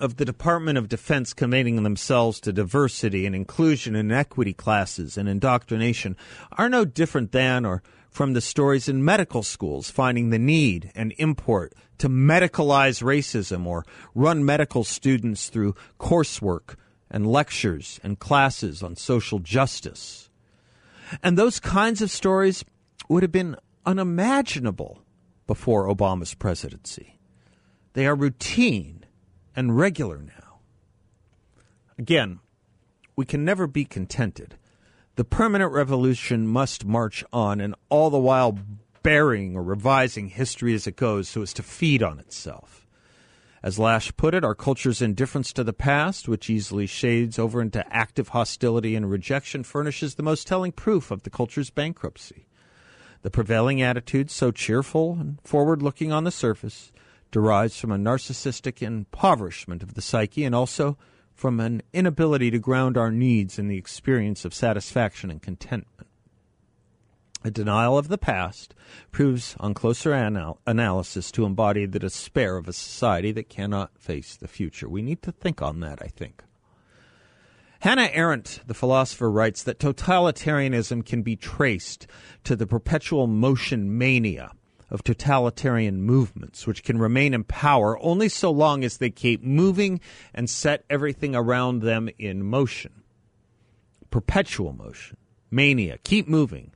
of 0.00 0.16
the 0.16 0.24
Department 0.24 0.78
of 0.78 0.88
Defense 0.88 1.32
committing 1.32 1.82
themselves 1.82 2.40
to 2.40 2.52
diversity 2.52 3.26
and 3.26 3.34
inclusion 3.34 3.94
and 3.94 4.10
equity 4.10 4.52
classes 4.52 5.16
and 5.16 5.28
indoctrination 5.28 6.16
are 6.52 6.68
no 6.68 6.84
different 6.84 7.32
than 7.32 7.64
or 7.64 7.82
from 8.10 8.32
the 8.32 8.40
stories 8.40 8.88
in 8.88 9.04
medical 9.04 9.42
schools 9.42 9.90
finding 9.90 10.30
the 10.30 10.38
need 10.38 10.90
and 10.94 11.12
import 11.18 11.74
to 11.98 12.08
medicalize 12.08 13.02
racism 13.02 13.66
or 13.66 13.84
run 14.14 14.44
medical 14.44 14.84
students 14.84 15.48
through 15.48 15.74
coursework 15.98 16.76
and 17.10 17.26
lectures 17.26 18.00
and 18.02 18.18
classes 18.18 18.82
on 18.82 18.96
social 18.96 19.38
justice. 19.38 20.30
And 21.22 21.36
those 21.36 21.60
kinds 21.60 22.02
of 22.02 22.10
stories 22.10 22.64
would 23.08 23.22
have 23.22 23.32
been 23.32 23.56
unimaginable 23.86 25.02
before 25.46 25.86
Obama's 25.86 26.34
presidency. 26.34 27.18
They 27.92 28.06
are 28.06 28.14
routine 28.14 29.04
and 29.54 29.76
regular 29.76 30.18
now. 30.18 30.58
Again, 31.98 32.40
we 33.16 33.24
can 33.24 33.44
never 33.44 33.66
be 33.66 33.84
contented. 33.84 34.56
The 35.16 35.24
permanent 35.24 35.72
revolution 35.72 36.48
must 36.48 36.84
march 36.84 37.22
on, 37.32 37.60
and 37.60 37.74
all 37.88 38.10
the 38.10 38.18
while 38.18 38.58
burying 39.04 39.54
or 39.54 39.62
revising 39.62 40.28
history 40.28 40.74
as 40.74 40.86
it 40.88 40.96
goes 40.96 41.28
so 41.28 41.42
as 41.42 41.52
to 41.54 41.62
feed 41.62 42.02
on 42.02 42.18
itself. 42.18 42.84
As 43.62 43.78
Lasch 43.78 44.14
put 44.16 44.34
it, 44.34 44.44
our 44.44 44.54
culture's 44.54 45.00
indifference 45.00 45.52
to 45.52 45.64
the 45.64 45.72
past, 45.72 46.28
which 46.28 46.50
easily 46.50 46.86
shades 46.86 47.38
over 47.38 47.62
into 47.62 47.86
active 47.94 48.28
hostility 48.28 48.96
and 48.96 49.08
rejection, 49.08 49.62
furnishes 49.62 50.16
the 50.16 50.22
most 50.22 50.46
telling 50.46 50.72
proof 50.72 51.10
of 51.10 51.22
the 51.22 51.30
culture's 51.30 51.70
bankruptcy. 51.70 52.46
The 53.24 53.30
prevailing 53.30 53.80
attitude, 53.80 54.30
so 54.30 54.50
cheerful 54.50 55.16
and 55.18 55.40
forward 55.40 55.80
looking 55.80 56.12
on 56.12 56.24
the 56.24 56.30
surface, 56.30 56.92
derives 57.30 57.80
from 57.80 57.90
a 57.90 57.96
narcissistic 57.96 58.82
impoverishment 58.82 59.82
of 59.82 59.94
the 59.94 60.02
psyche 60.02 60.44
and 60.44 60.54
also 60.54 60.98
from 61.32 61.58
an 61.58 61.80
inability 61.94 62.50
to 62.50 62.58
ground 62.58 62.98
our 62.98 63.10
needs 63.10 63.58
in 63.58 63.66
the 63.66 63.78
experience 63.78 64.44
of 64.44 64.52
satisfaction 64.52 65.30
and 65.30 65.40
contentment. 65.40 66.06
A 67.42 67.50
denial 67.50 67.96
of 67.96 68.08
the 68.08 68.18
past 68.18 68.74
proves, 69.10 69.56
on 69.58 69.72
closer 69.72 70.12
anal- 70.12 70.60
analysis, 70.66 71.32
to 71.32 71.46
embody 71.46 71.86
the 71.86 71.98
despair 71.98 72.58
of 72.58 72.68
a 72.68 72.74
society 72.74 73.32
that 73.32 73.48
cannot 73.48 73.98
face 73.98 74.36
the 74.36 74.48
future. 74.48 74.86
We 74.86 75.00
need 75.00 75.22
to 75.22 75.32
think 75.32 75.62
on 75.62 75.80
that, 75.80 76.02
I 76.02 76.08
think. 76.08 76.44
Hannah 77.84 78.08
Arendt, 78.14 78.60
the 78.66 78.72
philosopher, 78.72 79.30
writes 79.30 79.62
that 79.64 79.78
totalitarianism 79.78 81.04
can 81.04 81.20
be 81.20 81.36
traced 81.36 82.06
to 82.44 82.56
the 82.56 82.66
perpetual 82.66 83.26
motion 83.26 83.98
mania 83.98 84.52
of 84.88 85.04
totalitarian 85.04 86.00
movements, 86.00 86.66
which 86.66 86.82
can 86.82 86.96
remain 86.96 87.34
in 87.34 87.44
power 87.44 88.02
only 88.02 88.30
so 88.30 88.50
long 88.50 88.84
as 88.84 88.96
they 88.96 89.10
keep 89.10 89.42
moving 89.42 90.00
and 90.32 90.48
set 90.48 90.86
everything 90.88 91.36
around 91.36 91.82
them 91.82 92.08
in 92.18 92.42
motion. 92.42 93.02
Perpetual 94.10 94.72
motion, 94.72 95.18
mania, 95.50 95.98
keep 96.04 96.26
moving, 96.26 96.72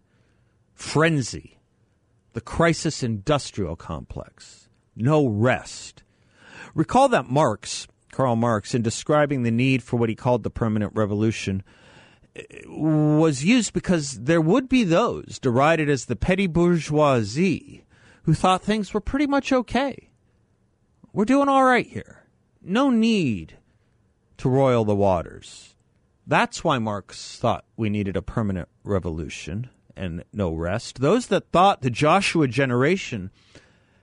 frenzy, 0.74 1.58
the 2.34 2.42
crisis 2.42 3.02
industrial 3.02 3.76
complex, 3.76 4.68
no 4.94 5.26
rest. 5.26 6.02
Recall 6.74 7.08
that 7.08 7.30
Marx 7.30 7.88
Karl 8.12 8.36
Marx, 8.36 8.74
in 8.74 8.82
describing 8.82 9.42
the 9.42 9.50
need 9.50 9.82
for 9.82 9.96
what 9.96 10.08
he 10.08 10.14
called 10.14 10.42
the 10.42 10.50
permanent 10.50 10.92
revolution, 10.94 11.62
was 12.66 13.44
used 13.44 13.72
because 13.72 14.20
there 14.20 14.40
would 14.40 14.68
be 14.68 14.84
those 14.84 15.38
derided 15.40 15.88
as 15.88 16.04
the 16.04 16.16
petty 16.16 16.46
bourgeoisie 16.46 17.84
who 18.22 18.34
thought 18.34 18.62
things 18.62 18.92
were 18.92 19.00
pretty 19.00 19.26
much 19.26 19.52
okay. 19.52 20.10
We're 21.12 21.24
doing 21.24 21.48
all 21.48 21.64
right 21.64 21.86
here. 21.86 22.24
No 22.62 22.90
need 22.90 23.56
to 24.38 24.48
roil 24.48 24.84
the 24.84 24.94
waters. 24.94 25.74
That's 26.26 26.62
why 26.62 26.78
Marx 26.78 27.38
thought 27.38 27.64
we 27.76 27.88
needed 27.88 28.16
a 28.16 28.22
permanent 28.22 28.68
revolution 28.84 29.70
and 29.96 30.24
no 30.32 30.52
rest. 30.52 31.00
Those 31.00 31.26
that 31.28 31.50
thought 31.50 31.80
the 31.80 31.90
Joshua 31.90 32.46
generation 32.46 33.30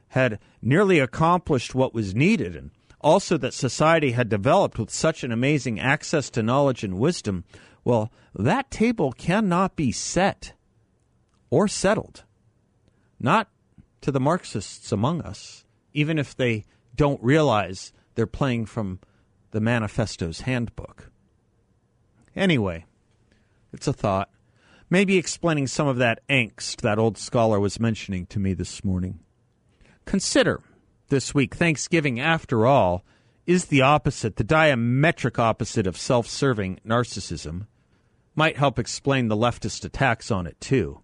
had 0.10 0.40
nearly 0.62 1.00
accomplished 1.00 1.76
what 1.76 1.94
was 1.94 2.16
needed 2.16 2.56
and 2.56 2.72
also 3.06 3.38
that 3.38 3.54
society 3.54 4.14
had 4.14 4.28
developed 4.28 4.80
with 4.80 4.90
such 4.90 5.24
an 5.24 5.32
amazing 5.32 5.80
access 5.80 6.32
to 6.32 6.42
knowledge 6.42 6.84
and 6.84 6.98
wisdom, 6.98 7.44
well, 7.84 8.12
that 8.34 8.72
table 8.72 9.12
cannot 9.12 9.76
be 9.76 9.92
set 9.92 10.54
or 11.52 11.68
settled. 11.68 12.24
Not 13.20 13.48
to 14.02 14.12
the 14.12 14.20
Marxists 14.20 14.92
among 14.92 15.22
us, 15.22 15.66
even 15.94 16.18
if 16.18 16.36
they 16.36 16.66
don't 16.96 17.22
realize 17.24 17.94
they're 18.16 18.26
playing 18.26 18.66
from 18.66 19.00
the 19.52 19.62
manifesto's 19.62 20.42
handbook. 20.42 21.12
Anyway, 22.36 22.86
it's 23.72 23.88
a 23.88 23.94
thought. 23.94 24.32
Maybe 24.90 25.18
explaining 25.18 25.68
some 25.68 25.88
of 25.88 25.98
that 25.98 26.28
angst 26.28 26.78
that 26.78 26.98
old 26.98 27.20
scholar 27.20 27.60
was 27.60 27.80
mentioning 27.80 28.26
to 28.28 28.40
me 28.40 28.56
this 28.56 28.84
morning. 28.84 29.20
Consider 30.06 30.62
this 31.10 31.34
week. 31.34 31.56
Thanksgiving, 31.56 32.20
after 32.20 32.66
all, 32.66 33.04
is 33.46 33.66
the 33.66 33.82
opposite, 33.82 34.36
the 34.38 34.44
diametric 34.44 35.40
opposite 35.40 35.88
of 35.88 35.98
self 35.98 36.28
serving 36.28 36.80
narcissism. 36.86 37.68
Might 38.36 38.58
help 38.58 38.78
explain 38.80 39.28
the 39.28 39.38
leftist 39.38 39.86
attacks 39.86 40.30
on 40.30 40.46
it, 40.46 40.60
too. 40.60 41.02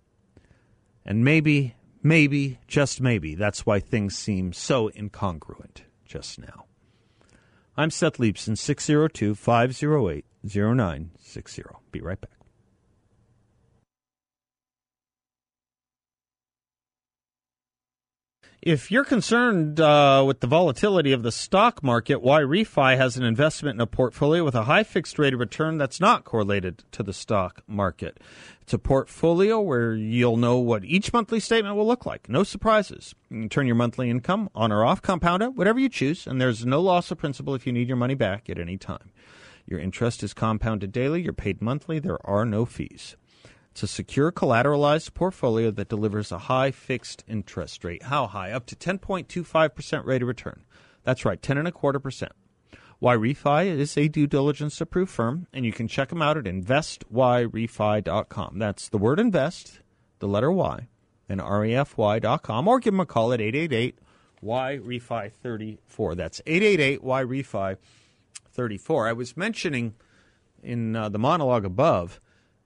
And 1.06 1.24
maybe, 1.24 1.76
maybe, 2.04 2.60
just 2.68 3.00
maybe, 3.00 3.36
that's 3.36 3.66
why 3.66 3.80
things 3.80 4.18
seem 4.18 4.54
so 4.54 4.90
incongruent 4.90 5.82
just 6.06 6.40
now. 6.40 6.66
I'm 7.78 7.90
Seth 7.90 8.18
Leibsohn, 8.18 8.58
602 8.58 9.34
508 9.34 10.26
0960. 10.44 11.64
Be 11.92 12.02
right 12.02 12.20
back. 12.20 12.41
If 18.62 18.92
you're 18.92 19.06
concerned 19.06 19.80
uh, 19.80 20.24
with 20.28 20.42
the 20.42 20.46
volatility 20.46 21.14
of 21.14 21.24
the 21.24 21.32
stock 21.32 21.82
market, 21.82 22.22
YRefi 22.22 22.96
has 22.96 23.18
an 23.18 23.24
investment 23.24 23.78
in 23.78 23.82
a 23.82 23.88
portfolio 23.88 24.44
with 24.44 24.54
a 24.54 24.66
high 24.66 24.84
fixed 24.84 25.18
rate 25.18 25.34
of 25.34 25.40
return 25.40 25.80
that's 25.80 26.00
not 26.00 26.26
correlated 26.26 26.84
to 26.92 27.02
the 27.02 27.12
stock 27.12 27.64
market. 27.66 28.20
It's 28.62 28.72
a 28.72 28.78
portfolio 28.78 29.60
where 29.60 29.96
you'll 29.96 30.38
know 30.38 30.60
what 30.60 30.86
each 30.86 31.12
monthly 31.12 31.40
statement 31.40 31.76
will 31.76 31.88
look 31.88 32.06
like. 32.06 32.30
No 32.30 32.44
surprises. 32.44 33.16
You 33.32 33.40
can 33.40 33.50
turn 33.50 33.66
your 33.66 33.76
monthly 33.76 34.12
income 34.12 34.48
on 34.54 34.72
or 34.72 34.86
off, 34.86 35.02
compound 35.02 35.42
it, 35.42 35.56
whatever 35.56 35.80
you 35.80 35.90
choose, 35.90 36.28
and 36.28 36.40
there's 36.40 36.64
no 36.64 36.82
loss 36.82 37.10
of 37.10 37.18
principal 37.18 37.56
if 37.56 37.66
you 37.66 37.74
need 37.74 37.88
your 37.88 37.98
money 37.98 38.14
back 38.14 38.48
at 38.48 38.60
any 38.60 38.78
time. 38.78 39.12
Your 39.66 39.80
interest 39.80 40.22
is 40.22 40.36
compounded 40.36 40.92
daily, 40.92 41.24
you're 41.24 41.34
paid 41.34 41.64
monthly, 41.64 41.98
there 41.98 42.24
are 42.30 42.46
no 42.46 42.66
fees. 42.66 43.16
It's 43.72 43.84
a 43.84 43.88
secure 43.88 44.32
collateralized 44.32 45.14
portfolio 45.14 45.72
that 45.72 45.88
delivers 45.88 46.32
a 46.32 46.40
high 46.40 46.72
fixed 46.72 47.24
interest 47.28 47.86
rate. 47.86 48.04
How 48.04 48.28
high? 48.28 48.52
Up 48.52 48.66
to 48.68 48.76
10.25% 48.76 50.06
rate 50.06 50.22
of 50.22 50.28
return. 50.28 50.66
That's 51.04 51.26
right, 51.26 51.42
10 51.42 51.58
and 51.58 51.68
a 51.68 51.72
quarter 51.72 52.00
percent. 52.00 52.34
YRefi 53.02 53.66
is 53.66 53.98
a 53.98 54.10
due 54.10 54.28
diligence 54.28 54.80
approved 54.80 55.12
firm, 55.12 55.48
and 55.52 55.66
you 55.66 55.72
can 55.72 55.88
check 55.88 56.10
them 56.10 56.22
out 56.22 56.38
at 56.38 56.44
investYRefi.com. 56.44 58.60
That's 58.60 58.90
the 58.90 59.00
word 59.00 59.20
invest, 59.20 59.80
the 60.20 60.28
letter 60.28 60.52
Y, 60.52 60.88
and 61.28 61.42
REFY.com, 61.42 62.68
or 62.68 62.80
give 62.80 62.94
them 62.94 63.00
a 63.00 63.08
call 63.08 63.34
at 63.34 63.42
888 63.42 63.98
YRefi 64.44 65.32
34. 65.32 66.16
That's 66.16 66.42
888 66.46 67.02
YRefi 67.02 67.78
34. 68.52 69.08
I 69.08 69.14
was 69.14 69.38
mentioning 69.38 69.96
in 70.62 70.96
uh, 70.96 71.10
the 71.10 71.18
monologue 71.18 71.66
above 71.66 72.22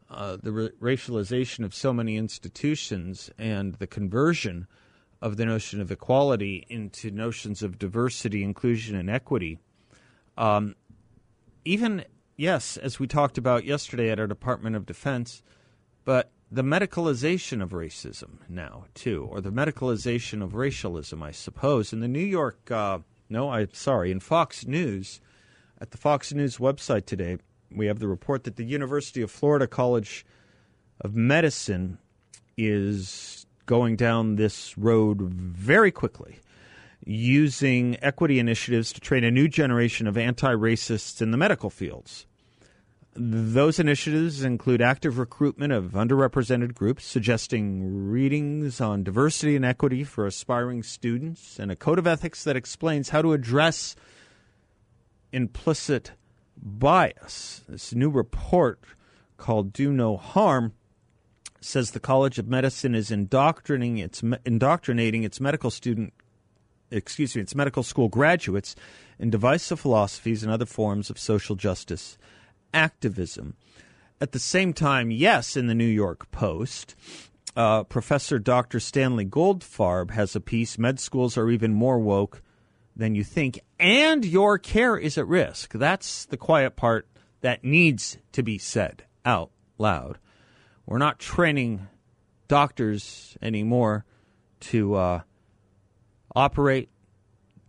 uh, 0.09 0.37
the 0.41 0.51
ra- 0.51 0.67
racialization 0.81 1.65
of 1.65 1.73
so 1.73 1.93
many 1.93 2.17
institutions 2.17 3.29
and 3.37 3.75
the 3.75 3.87
conversion 3.87 4.67
of 5.21 5.37
the 5.37 5.45
notion 5.45 5.81
of 5.81 5.91
equality 5.91 6.65
into 6.69 7.09
notions 7.09 7.63
of 7.63 7.79
diversity, 7.79 8.43
inclusion, 8.43 8.95
and 8.95 9.09
equity. 9.09 9.57
Um, 10.37 10.75
even, 11.63 12.05
yes, 12.37 12.77
as 12.77 12.99
we 12.99 13.07
talked 13.07 13.37
about 13.37 13.65
yesterday 13.65 14.09
at 14.09 14.19
our 14.19 14.27
Department 14.27 14.75
of 14.75 14.85
Defense, 14.85 15.41
but 16.03 16.31
the 16.51 16.61
medicalization 16.61 17.61
of 17.63 17.71
racism 17.71 18.37
now, 18.47 18.85
too, 18.93 19.27
or 19.31 19.41
the 19.41 19.51
medicalization 19.51 20.43
of 20.43 20.53
racialism, 20.53 21.23
I 21.23 21.31
suppose. 21.31 21.91
In 21.91 22.01
the 22.01 22.07
New 22.07 22.19
York, 22.19 22.69
uh, 22.69 22.99
no, 23.29 23.49
I'm 23.49 23.73
sorry, 23.73 24.11
in 24.11 24.19
Fox 24.19 24.67
News, 24.67 25.19
at 25.81 25.91
the 25.91 25.97
Fox 25.97 26.33
News 26.33 26.57
website 26.57 27.05
today, 27.05 27.37
we 27.71 27.87
have 27.87 27.99
the 27.99 28.07
report 28.07 28.43
that 28.43 28.55
the 28.55 28.65
University 28.65 29.21
of 29.21 29.31
Florida 29.31 29.67
College 29.67 30.25
of 31.01 31.15
Medicine 31.15 31.97
is 32.57 33.45
going 33.65 33.95
down 33.95 34.35
this 34.35 34.77
road 34.77 35.21
very 35.21 35.91
quickly, 35.91 36.39
using 37.03 37.97
equity 38.01 38.39
initiatives 38.39 38.93
to 38.93 39.01
train 39.01 39.23
a 39.23 39.31
new 39.31 39.47
generation 39.47 40.07
of 40.07 40.17
anti 40.17 40.53
racists 40.53 41.21
in 41.21 41.31
the 41.31 41.37
medical 41.37 41.69
fields. 41.69 42.25
Those 43.17 43.79
initiatives 43.79 44.43
include 44.43 44.81
active 44.81 45.17
recruitment 45.17 45.71
of 45.71 45.93
underrepresented 45.93 46.73
groups, 46.73 47.05
suggesting 47.05 48.09
readings 48.09 48.81
on 48.81 49.05
diversity 49.05 49.55
and 49.55 49.63
equity 49.63 50.03
for 50.03 50.25
aspiring 50.25 50.83
students, 50.83 51.57
and 51.57 51.71
a 51.71 51.77
code 51.77 51.97
of 51.97 52.07
ethics 52.07 52.43
that 52.43 52.57
explains 52.57 53.09
how 53.09 53.21
to 53.21 53.31
address 53.31 53.95
implicit 55.31 56.11
bias. 56.57 57.61
This 57.67 57.93
new 57.93 58.09
report 58.09 58.79
called 59.37 59.73
Do 59.73 59.91
No 59.91 60.17
Harm 60.17 60.73
says 61.59 61.91
the 61.91 61.99
College 61.99 62.37
of 62.37 62.47
Medicine 62.47 62.93
is 62.93 63.11
indoctrinating 63.11 63.97
its 63.97 64.21
indoctrinating 64.45 65.23
its 65.23 65.41
medical 65.41 65.71
student 65.71 66.13
excuse 66.91 67.35
me, 67.35 67.41
its 67.41 67.55
medical 67.55 67.83
school 67.83 68.07
graduates 68.07 68.75
in 69.19 69.29
divisive 69.29 69.79
philosophies 69.79 70.43
and 70.43 70.51
other 70.51 70.65
forms 70.65 71.09
of 71.09 71.17
social 71.17 71.55
justice 71.55 72.17
activism. 72.73 73.55
At 74.21 74.31
the 74.31 74.39
same 74.39 74.73
time, 74.73 75.11
yes, 75.11 75.57
in 75.57 75.67
the 75.67 75.75
New 75.75 75.85
York 75.85 76.31
Post, 76.31 76.95
uh, 77.55 77.83
Professor 77.83 78.39
Dr. 78.39 78.79
Stanley 78.79 79.25
Goldfarb 79.25 80.11
has 80.11 80.35
a 80.35 80.41
piece 80.41 80.77
Med 80.77 80.99
schools 80.99 81.37
are 81.37 81.49
even 81.49 81.73
more 81.73 81.99
woke 81.99 82.41
than 82.95 83.15
you 83.15 83.23
think, 83.23 83.59
and 83.79 84.23
your 84.25 84.57
care 84.57 84.97
is 84.97 85.17
at 85.17 85.27
risk. 85.27 85.73
That's 85.73 86.25
the 86.25 86.37
quiet 86.37 86.75
part 86.75 87.07
that 87.41 87.63
needs 87.63 88.17
to 88.31 88.41
be 88.41 88.57
said 88.57 89.03
out 89.25 89.51
loud. 89.77 90.17
We're 90.85 90.97
not 90.97 91.19
training 91.19 91.87
doctors 92.47 93.37
anymore 93.41 94.05
to 94.61 94.95
uh, 94.95 95.21
operate, 96.35 96.89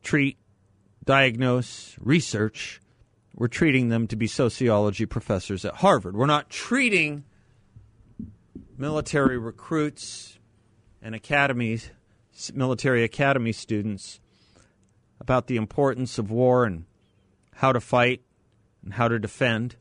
treat, 0.02 0.38
diagnose, 1.04 1.96
research. 1.98 2.80
We're 3.34 3.48
treating 3.48 3.88
them 3.88 4.06
to 4.08 4.16
be 4.16 4.26
sociology 4.26 5.06
professors 5.06 5.64
at 5.64 5.76
Harvard. 5.76 6.16
We're 6.16 6.26
not 6.26 6.50
treating 6.50 7.24
military 8.78 9.38
recruits 9.38 10.38
and 11.02 11.14
academies, 11.14 11.90
military 12.54 13.02
academy 13.02 13.52
students 13.52 14.20
about 15.20 15.46
the 15.46 15.56
importance 15.56 16.18
of 16.18 16.30
war 16.30 16.64
and 16.64 16.84
how 17.54 17.72
to 17.72 17.80
fight 17.80 18.22
and 18.84 18.94
how 18.94 19.08
to 19.08 19.18
defend. 19.18 19.76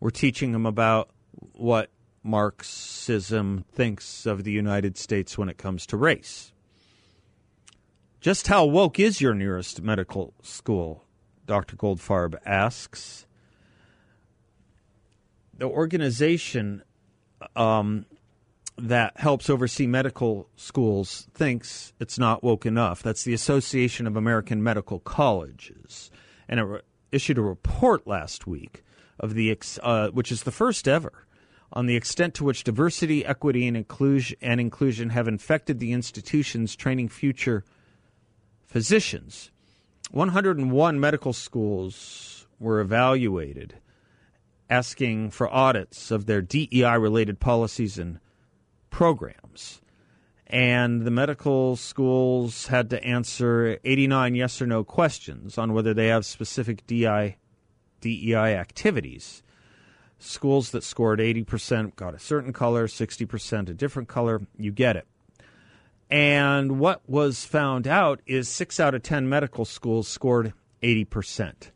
We're 0.00 0.10
teaching 0.10 0.52
them 0.52 0.66
about 0.66 1.10
what 1.52 1.90
Marxism 2.22 3.64
thinks 3.72 4.26
of 4.26 4.44
the 4.44 4.52
United 4.52 4.96
States 4.96 5.36
when 5.36 5.48
it 5.48 5.58
comes 5.58 5.86
to 5.86 5.96
race. 5.96 6.52
Just 8.20 8.46
how 8.46 8.64
woke 8.64 9.00
is 9.00 9.20
your 9.20 9.34
nearest 9.34 9.82
medical 9.82 10.32
school? 10.42 11.04
Dr. 11.46 11.76
Goldfarb 11.76 12.36
asks. 12.46 13.26
The 15.58 15.66
organization 15.66 16.82
um, 17.56 18.06
that 18.78 19.18
helps 19.18 19.50
oversee 19.50 19.86
medical 19.86 20.48
schools 20.56 21.28
thinks 21.34 21.92
it's 22.00 22.18
not 22.18 22.42
woke 22.42 22.66
enough. 22.66 23.02
That's 23.02 23.24
the 23.24 23.34
Association 23.34 24.06
of 24.06 24.16
American 24.16 24.62
Medical 24.62 24.98
Colleges, 25.00 26.10
and 26.48 26.60
it 26.60 26.64
re- 26.64 26.80
issued 27.10 27.38
a 27.38 27.42
report 27.42 28.06
last 28.06 28.46
week 28.46 28.82
of 29.20 29.34
the 29.34 29.50
ex- 29.50 29.78
uh, 29.82 30.08
which 30.08 30.32
is 30.32 30.42
the 30.42 30.50
first 30.50 30.88
ever 30.88 31.26
on 31.72 31.86
the 31.86 31.96
extent 31.96 32.34
to 32.34 32.44
which 32.44 32.64
diversity, 32.64 33.24
equity, 33.24 33.66
and 33.66 33.76
inclusion 33.76 34.36
and 34.42 34.60
inclusion 34.60 35.10
have 35.10 35.26
infected 35.26 35.78
the 35.78 35.92
institutions 35.92 36.76
training 36.76 37.08
future 37.08 37.64
physicians. 38.66 39.50
101 40.10 41.00
medical 41.00 41.32
schools 41.32 42.46
were 42.58 42.80
evaluated, 42.80 43.74
asking 44.68 45.30
for 45.30 45.52
audits 45.52 46.10
of 46.10 46.26
their 46.26 46.42
DEI 46.42 46.96
related 46.98 47.40
policies 47.40 47.98
and 47.98 48.18
programs. 48.92 49.80
And 50.46 51.02
the 51.02 51.10
medical 51.10 51.76
schools 51.76 52.66
had 52.66 52.90
to 52.90 53.02
answer 53.02 53.78
89 53.84 54.34
yes 54.34 54.62
or 54.62 54.66
no 54.66 54.84
questions 54.84 55.56
on 55.58 55.72
whether 55.72 55.94
they 55.94 56.08
have 56.08 56.26
specific 56.26 56.86
DI, 56.86 57.36
DEI 58.02 58.54
activities. 58.54 59.42
Schools 60.18 60.70
that 60.70 60.84
scored 60.84 61.18
80% 61.18 61.96
got 61.96 62.14
a 62.14 62.18
certain 62.18 62.52
color, 62.52 62.86
60% 62.86 63.70
a 63.70 63.74
different 63.74 64.08
color. 64.08 64.42
You 64.58 64.70
get 64.70 64.96
it. 64.96 65.06
And 66.10 66.78
what 66.78 67.00
was 67.08 67.46
found 67.46 67.88
out 67.88 68.20
is 68.26 68.46
six 68.46 68.78
out 68.78 68.94
of 68.94 69.02
10 69.02 69.26
medical 69.28 69.64
schools 69.64 70.06
scored 70.06 70.52
80%. 70.82 71.70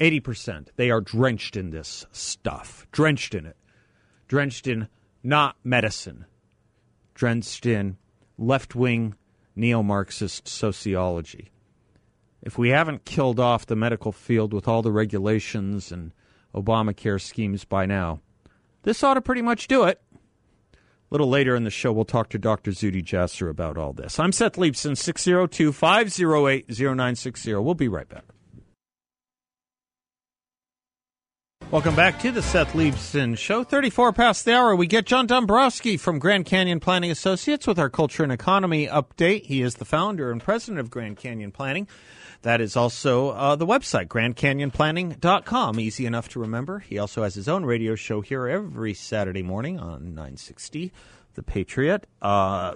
80%. 0.00 0.68
They 0.76 0.90
are 0.90 1.02
drenched 1.02 1.54
in 1.54 1.70
this 1.70 2.06
stuff, 2.10 2.86
drenched 2.90 3.34
in 3.34 3.44
it, 3.44 3.56
drenched 4.26 4.66
in 4.66 4.88
not 5.22 5.56
medicine, 5.62 6.24
drenched 7.14 7.66
in 7.66 7.96
left 8.38 8.74
wing 8.74 9.14
neo 9.54 9.82
Marxist 9.82 10.48
sociology. 10.48 11.50
If 12.42 12.58
we 12.58 12.70
haven't 12.70 13.04
killed 13.04 13.38
off 13.38 13.66
the 13.66 13.76
medical 13.76 14.10
field 14.10 14.52
with 14.52 14.66
all 14.66 14.82
the 14.82 14.90
regulations 14.90 15.92
and 15.92 16.12
Obamacare 16.54 17.20
schemes 17.20 17.64
by 17.64 17.86
now, 17.86 18.20
this 18.82 19.02
ought 19.02 19.14
to 19.14 19.20
pretty 19.20 19.42
much 19.42 19.68
do 19.68 19.84
it. 19.84 20.00
A 20.74 20.78
little 21.12 21.28
later 21.28 21.54
in 21.54 21.64
the 21.64 21.70
show, 21.70 21.92
we'll 21.92 22.04
talk 22.04 22.30
to 22.30 22.38
Dr. 22.38 22.72
Zuhdi 22.72 23.04
Jasser 23.04 23.48
about 23.48 23.76
all 23.76 23.92
this. 23.92 24.18
I'm 24.18 24.32
Seth 24.32 24.54
Leibsohn, 24.54 24.96
602 24.96 25.72
508 25.72 26.68
0960. 26.68 27.54
We'll 27.54 27.74
be 27.74 27.88
right 27.88 28.08
back. 28.08 28.24
Welcome 31.72 31.96
back 31.96 32.20
to 32.20 32.30
the 32.30 32.42
Seth 32.42 32.74
Leibsohn 32.74 33.38
Show. 33.38 33.64
34 33.64 34.12
past 34.12 34.44
the 34.44 34.54
hour. 34.54 34.76
We 34.76 34.86
get 34.86 35.06
John 35.06 35.26
Dombrowski 35.26 35.96
from 35.96 36.18
Grand 36.18 36.44
Canyon 36.44 36.80
Planning 36.80 37.10
Associates 37.10 37.66
with 37.66 37.78
our 37.78 37.88
culture 37.88 38.22
and 38.22 38.30
economy 38.30 38.86
update. 38.86 39.46
He 39.46 39.62
is 39.62 39.76
the 39.76 39.86
founder 39.86 40.30
and 40.30 40.42
president 40.42 40.80
of 40.80 40.90
Grand 40.90 41.16
Canyon 41.16 41.50
Planning. 41.50 41.88
That 42.42 42.60
is 42.60 42.76
also 42.76 43.30
uh, 43.30 43.56
the 43.56 43.64
website, 43.64 44.08
grandcanyonplanning.com. 44.08 45.80
Easy 45.80 46.04
enough 46.04 46.28
to 46.28 46.40
remember. 46.40 46.80
He 46.80 46.98
also 46.98 47.22
has 47.22 47.34
his 47.34 47.48
own 47.48 47.64
radio 47.64 47.94
show 47.94 48.20
here 48.20 48.46
every 48.46 48.92
Saturday 48.92 49.42
morning 49.42 49.80
on 49.80 50.14
960. 50.14 50.92
The 51.36 51.42
Patriot, 51.42 52.06
uh, 52.20 52.74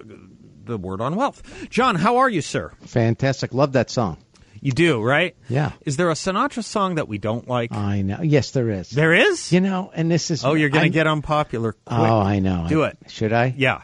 the 0.63 0.79
word 0.79 1.01
on 1.01 1.15
wealth. 1.15 1.43
John, 1.69 1.97
how 1.97 2.17
are 2.17 2.29
you, 2.29 2.41
sir? 2.41 2.71
Fantastic. 2.81 3.53
Love 3.53 3.73
that 3.73 3.91
song. 3.91 4.17
You 4.61 4.71
do, 4.71 5.01
right? 5.01 5.35
Yeah. 5.49 5.71
Is 5.85 5.97
there 5.97 6.09
a 6.09 6.13
Sinatra 6.13 6.63
song 6.63 6.95
that 6.95 7.07
we 7.07 7.17
don't 7.17 7.47
like? 7.47 7.71
I 7.71 8.01
know. 8.01 8.21
Yes, 8.21 8.51
there 8.51 8.69
is. 8.69 8.89
there 8.89 9.13
is? 9.13 9.51
You 9.51 9.61
know, 9.61 9.91
and 9.93 10.09
this 10.11 10.31
is. 10.31 10.43
oh, 10.45 10.53
you're 10.53 10.69
going 10.69 10.83
to 10.85 10.89
get 10.89 11.07
unpopular 11.07 11.73
quick. 11.73 11.97
Oh, 11.99 12.19
I 12.19 12.39
know. 12.39 12.65
Do 12.67 12.83
I- 12.83 12.89
it. 12.89 12.97
Should 13.07 13.33
I? 13.33 13.53
Yeah. 13.57 13.81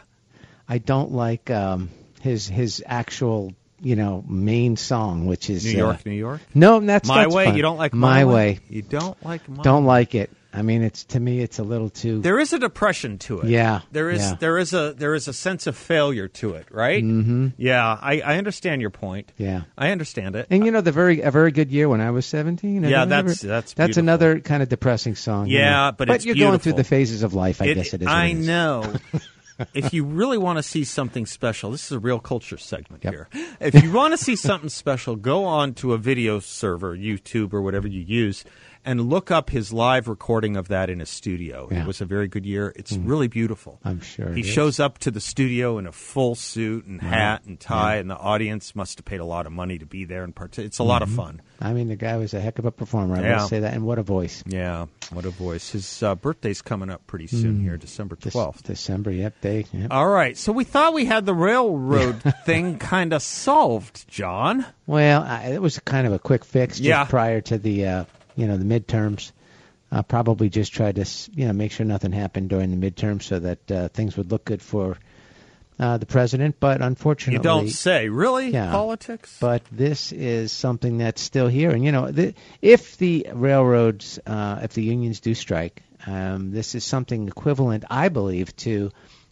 I 0.68 0.78
don't 0.78 1.12
like 1.12 1.50
um, 1.50 1.90
his 2.22 2.48
his 2.48 2.82
actual 2.86 3.52
you 3.80 3.96
know 3.96 4.24
main 4.26 4.76
song, 4.76 5.26
which 5.26 5.50
is 5.50 5.64
New 5.64 5.72
uh, 5.72 5.86
York, 5.88 6.06
New 6.06 6.12
York. 6.12 6.40
No, 6.54 6.80
that's 6.80 7.08
My 7.08 7.24
that's 7.24 7.34
way. 7.34 7.44
fine. 7.46 7.56
You 7.56 7.62
don't 7.62 7.76
like 7.76 7.92
my, 7.92 8.24
way. 8.24 8.60
You 8.68 8.82
don't 8.82 9.22
like 9.24 9.48
my 9.48 9.62
Don't 9.62 9.84
like 9.84 10.14
it. 10.14 10.30
I 10.54 10.62
mean, 10.62 10.82
it's 10.82 11.04
to 11.06 11.18
me, 11.20 11.40
it's 11.40 11.58
a 11.58 11.62
little 11.64 11.90
too. 11.90 12.20
There 12.20 12.38
is 12.38 12.52
a 12.52 12.58
depression 12.58 13.18
to 13.18 13.40
it. 13.40 13.48
Yeah, 13.48 13.80
There 13.92 14.08
is 14.08 14.22
yeah. 14.22 14.34
there 14.38 14.56
is 14.56 14.72
a 14.72 14.94
there 14.96 15.14
is 15.14 15.26
a 15.28 15.32
sense 15.32 15.66
of 15.66 15.76
failure 15.76 16.28
to 16.28 16.54
it, 16.54 16.68
right? 16.70 17.02
Mm-hmm. 17.02 17.48
Yeah, 17.58 17.98
I, 18.00 18.20
I 18.20 18.38
understand 18.38 18.80
your 18.80 18.90
point. 18.90 19.32
Yeah. 19.36 19.62
I 19.76 19.90
understand 19.90 20.36
it. 20.36 20.46
and 20.50 20.64
you 20.64 20.70
know, 20.70 20.80
the 20.80 20.92
very 20.92 21.20
a 21.22 21.30
very 21.30 21.50
good 21.50 21.70
year 21.72 21.88
when 21.88 22.00
I 22.00 22.10
was 22.12 22.24
seventeen. 22.26 22.84
I 22.84 22.88
Yeah, 22.88 23.04
that's- 23.04 23.10
remember- 23.10 23.32
that's 23.34 23.72
that's 23.74 23.88
beautiful. 23.96 24.02
another 24.04 24.40
kind 24.40 24.62
of 24.62 24.68
depressing 24.68 25.16
song. 25.16 25.48
you 25.48 25.58
Yeah, 25.58 25.70
know. 25.90 25.92
but 25.98 26.08
but 26.08 26.14
it's 26.16 26.24
you're 26.24 26.36
going 26.36 26.58
through 26.60 26.74
the 26.74 26.84
phases 26.84 27.22
of 27.24 27.34
life. 27.34 27.60
I 27.60 27.66
It- 27.66 27.74
guess 27.74 27.92
it 27.92 28.02
is. 28.02 28.08
I 28.08 28.26
it 28.26 28.36
is. 28.38 28.46
know. 28.46 28.94
if 29.74 29.92
you 29.94 30.04
really 30.04 30.38
want 30.38 30.58
to 30.58 30.62
see 30.62 30.82
something 30.84 31.26
special, 31.26 31.70
this 31.70 31.86
is 31.86 31.92
a 31.92 31.98
real 31.98 32.18
culture 32.18 32.56
segment 32.58 33.04
Yep. 33.04 33.12
here. 33.12 33.28
If 33.60 33.82
you 33.82 33.92
want 33.92 34.12
to 34.12 34.18
see 34.18 34.34
something 34.36 34.68
special, 34.68 35.14
go 35.16 35.44
on 35.44 35.74
to 35.74 35.92
a 35.92 35.98
video 35.98 36.40
server, 36.40 36.96
YouTube 36.96 37.52
or 37.52 37.62
whatever 37.62 37.86
you 37.86 38.00
use, 38.00 38.44
and 38.84 39.08
look 39.08 39.30
up 39.30 39.50
his 39.50 39.72
live 39.72 40.08
recording 40.08 40.56
of 40.56 40.68
that 40.68 40.90
in 40.90 41.00
his 41.00 41.10
studio. 41.10 41.68
Yeah. 41.70 41.82
It 41.82 41.86
was 41.86 42.00
a 42.00 42.04
very 42.04 42.28
good 42.28 42.44
year. 42.46 42.72
It's 42.76 42.92
really 42.92 43.28
beautiful. 43.28 43.80
I'm 43.84 44.00
sure 44.00 44.32
He 44.32 44.40
it 44.40 44.46
is. 44.46 44.52
shows 44.52 44.78
up 44.80 44.98
to 44.98 45.10
the 45.10 45.20
studio 45.20 45.78
in 45.78 45.86
a 45.86 45.92
full 45.92 46.34
suit 46.34 46.84
and 46.86 47.00
hat 47.00 47.42
and 47.46 47.58
tie, 47.58 47.96
and 47.96 48.10
the 48.10 48.16
audience 48.16 48.74
must 48.76 48.98
have 48.98 49.04
paid 49.04 49.20
a 49.20 49.24
lot 49.24 49.46
of 49.46 49.52
money 49.52 49.78
to 49.78 49.86
be 49.86 50.04
there 50.04 50.24
and 50.24 50.34
participate. 50.34 50.66
It's 50.66 50.78
a 50.78 50.84
lot 50.84 51.02
of 51.02 51.08
Mm-hmm. 51.08 51.16
fun. 51.16 51.42
I 51.60 51.72
mean, 51.72 51.88
the 51.88 51.96
guy 51.96 52.16
was 52.16 52.34
a 52.34 52.40
heck 52.40 52.58
of 52.58 52.64
a 52.66 52.72
performer. 52.72 53.16
I 53.16 53.22
Yeah. 53.22 53.40
will 53.40 53.48
say 53.48 53.60
that, 53.60 53.74
and 53.74 53.84
what 53.84 53.98
a 53.98 54.02
voice. 54.02 54.42
Yeah, 54.46 54.86
what 55.12 55.24
a 55.24 55.30
voice. 55.30 55.70
His 55.70 56.02
uh, 56.02 56.14
birthday's 56.14 56.60
coming 56.62 56.90
up 56.90 57.06
pretty 57.06 57.26
soon 57.26 57.60
here, 57.60 57.76
December 57.76 58.16
This- 58.20 58.34
12th. 58.34 58.62
December, 58.64 59.10
yep, 59.10 59.40
day. 59.40 59.64
Yep. 59.72 59.88
All 59.90 60.08
right, 60.08 60.36
so 60.36 60.52
we 60.52 60.64
thought 60.64 60.92
we 60.94 61.04
had 61.06 61.24
the 61.26 61.34
railroad 61.34 62.22
thing 62.44 62.78
kind 62.78 63.12
of 63.12 63.22
solved, 63.22 64.06
John. 64.08 64.66
Well, 64.86 65.22
I, 65.22 65.52
it 65.52 65.62
was 65.62 65.78
kind 65.78 66.06
of 66.06 66.12
a 66.12 66.18
quick 66.18 66.44
fix 66.44 66.76
just 66.78 66.84
Yeah. 66.88 67.04
prior 67.04 67.40
to 67.42 67.56
the 67.58 67.86
uh, 67.86 68.04
you 68.36 68.46
know 68.46 68.56
the 68.56 68.64
midterms. 68.64 69.32
Uh, 69.92 70.02
probably 70.02 70.48
just 70.48 70.72
tried 70.72 70.96
to 70.96 71.02
s- 71.02 71.30
you 71.34 71.46
know 71.46 71.52
make 71.52 71.70
sure 71.70 71.86
nothing 71.86 72.10
happened 72.10 72.48
during 72.50 72.70
the 72.78 72.90
midterms 72.90 73.22
so 73.24 73.38
that 73.38 73.70
uh, 73.70 73.88
things 73.88 74.16
would 74.16 74.30
look 74.32 74.44
good 74.44 74.60
for 74.60 74.96
uh, 75.78 75.98
the 75.98 76.06
president. 76.06 76.56
But 76.58 76.80
unfortunately, 76.82 77.36
You 77.36 77.42
don't 77.42 77.68
say, 77.68 78.08
really? 78.08 78.50
Yeah. 78.50 78.72
Politics? 78.72 79.36
But 79.40 79.62
this 79.70 80.10
is 80.12 80.50
something 80.50 80.98
that's 80.98 81.20
still 81.20 81.46
here, 81.48 81.70
and 81.70 81.84
you 81.84 81.92
know, 81.92 82.10
the, 82.10 82.34
if 82.60 82.96
the 82.98 83.28
railroads, 83.32 84.18
uh, 84.26 84.60
if 84.62 84.72
the 84.72 84.82
unions 84.82 85.20
do 85.20 85.34
strike, 85.34 85.82
um, 86.06 86.50
this 86.50 86.74
is 86.74 86.82
something 86.84 87.28
equivalent, 87.28 87.84
I 87.88 88.08
believe, 88.08 88.54
to 88.58 88.90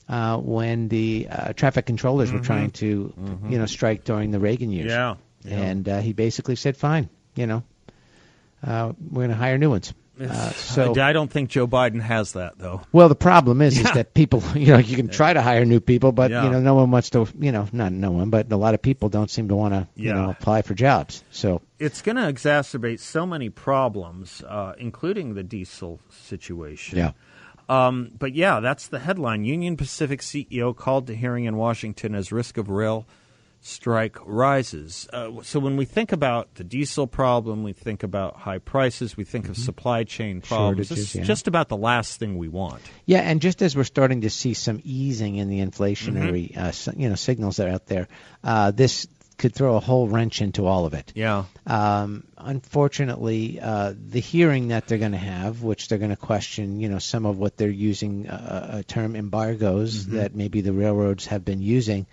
uh, 0.09 0.37
when 0.39 0.89
the 0.89 1.27
uh, 1.31 1.53
traffic 1.55 1.87
controllers 1.87 2.33
were 2.33 2.39
trying 2.41 2.71
to, 2.73 3.13
you 3.49 3.59
know, 3.59 3.67
strike 3.67 4.05
during 4.05 4.31
the 4.31 4.39
Reagan 4.41 4.71
years. 4.71 4.91
Yeah, 4.91 5.17
yeah. 5.45 5.61
And 5.61 5.89
uh, 5.89 6.01
he 6.01 6.13
basically 6.13 6.57
said, 6.57 6.77
"Fine, 6.77 7.09
you 7.35 7.47
know, 7.47 7.63
we're 8.65 8.93
going 9.23 9.31
to 9.31 9.35
hire 9.37 9.59
new 9.59 9.71
ones." 9.71 9.93
Uh, 10.21 10.51
so, 10.51 11.01
I 11.01 11.13
don't 11.13 11.31
think 11.31 11.49
Joe 11.51 11.67
Biden 11.67 12.01
has 12.01 12.33
that, 12.35 12.59
though. 12.59 12.83
well, 12.93 13.09
the 13.09 13.15
problem 13.15 13.63
is, 13.63 13.79
is 13.79 13.91
that 13.93 14.15
people, 14.15 14.43
you 14.55 14.67
know, 14.67 14.79
you 14.79 14.95
can 14.95 15.09
try 15.09 15.33
to 15.33 15.41
hire 15.41 15.65
new 15.65 15.81
people, 15.81 16.13
but 16.13 16.31
Yeah. 16.31 16.45
you 16.45 16.51
know, 16.51 16.61
no 16.61 16.75
one 16.75 16.91
wants 16.91 17.11
to, 17.11 17.27
you 17.39 17.51
know, 17.51 17.67
not 17.73 17.93
no 17.93 18.11
one, 18.11 18.31
but 18.31 18.53
a 18.53 18.57
lot 18.57 18.75
of 18.75 18.83
people 18.83 19.09
don't 19.09 19.31
seem 19.31 19.49
to 19.49 19.57
want 19.57 19.75
to, 19.75 19.89
you 19.97 20.13
know, 20.13 20.31
apply 20.31 20.63
for 20.63 20.75
jobs. 20.75 21.25
So, 21.31 21.63
It's 21.79 22.03
going 22.03 22.17
to 22.17 22.23
exacerbate 22.31 23.01
so 23.01 23.27
many 23.27 23.49
problems, 23.49 24.43
uh, 24.47 24.75
including 24.79 25.35
the 25.35 25.43
diesel 25.43 25.99
situation. 26.11 26.99
yeah. 26.99 27.13
Um, 27.69 28.11
but 28.19 28.35
yeah, 28.35 28.61
that's 28.61 28.89
the 28.89 28.99
headline. 28.99 29.45
Union 29.45 29.77
Pacific 29.77 30.21
CEO 30.21 30.77
called 30.77 31.07
to 31.07 31.15
hearing 31.15 31.45
in 31.47 31.57
Washington 31.57 32.15
as 32.15 32.31
risk 32.31 32.59
of 32.59 32.69
rail 32.69 33.07
strike 33.63 34.19
rises. 34.27 35.09
Uh, 35.13 35.41
so 35.43 35.61
when 35.61 35.77
we 35.77 35.85
think 35.85 36.13
about 36.13 36.57
the 36.57 36.65
diesel 36.65 37.07
problem, 37.07 37.63
we 37.63 37.73
think 37.73 38.03
about 38.03 38.37
high 38.37 38.59
prices, 38.59 39.17
we 39.17 39.25
think 39.25 39.49
of 39.49 39.57
supply 39.57 40.03
chain 40.05 40.41
problems. 40.41 40.89
Shortages, 40.89 41.05
It's 41.05 41.15
yeah. 41.15 41.23
just 41.23 41.47
about 41.47 41.69
the 41.69 41.77
last 41.77 42.19
thing 42.19 42.37
we 42.37 42.49
want. 42.49 42.83
Yeah, 43.07 43.21
and 43.21 43.41
just 43.41 43.63
as 43.63 43.77
we're 43.77 43.85
starting 43.85 44.23
to 44.23 44.31
see 44.31 44.55
some 44.55 44.81
easing 44.83 45.37
in 45.37 45.49
the 45.49 45.61
inflationary, 45.61 46.57
uh, 46.57 46.73
you 46.97 47.09
know, 47.09 47.15
signals 47.15 47.57
that 47.57 47.69
are 47.69 47.73
out 47.73 47.87
there, 47.87 48.09
uh, 48.43 48.73
this 48.73 49.07
could 49.39 49.55
throw 49.55 49.77
a 49.77 49.81
whole 49.81 50.07
wrench 50.09 50.41
into 50.41 50.67
all 50.67 50.85
of 50.85 50.95
it. 50.95 51.13
Yeah. 51.17 51.45
Um, 51.67 52.25
unfortunately, 52.39 53.59
uh, 53.61 53.95
the 53.97 54.21
hearing 54.21 54.69
that 54.69 54.87
they're 54.87 54.99
going 54.99 55.13
to 55.13 55.19
have, 55.19 55.63
which 55.63 55.89
they're 55.89 55.99
going 55.99 56.11
to 56.11 56.17
question, 56.17 56.79
you 56.79 56.89
know, 56.89 56.99
some 56.99 57.27
of 57.27 57.39
what 57.39 57.57
they're 57.57 57.69
using, 57.69 58.29
uh, 58.29 58.79
a 58.79 58.83
term 58.85 59.17
embargoes 59.17 60.07
that 60.09 60.35
maybe 60.35 60.61
the 60.61 60.73
railroads 60.73 61.27
have 61.27 61.45
been 61.45 61.63
using, 61.63 62.07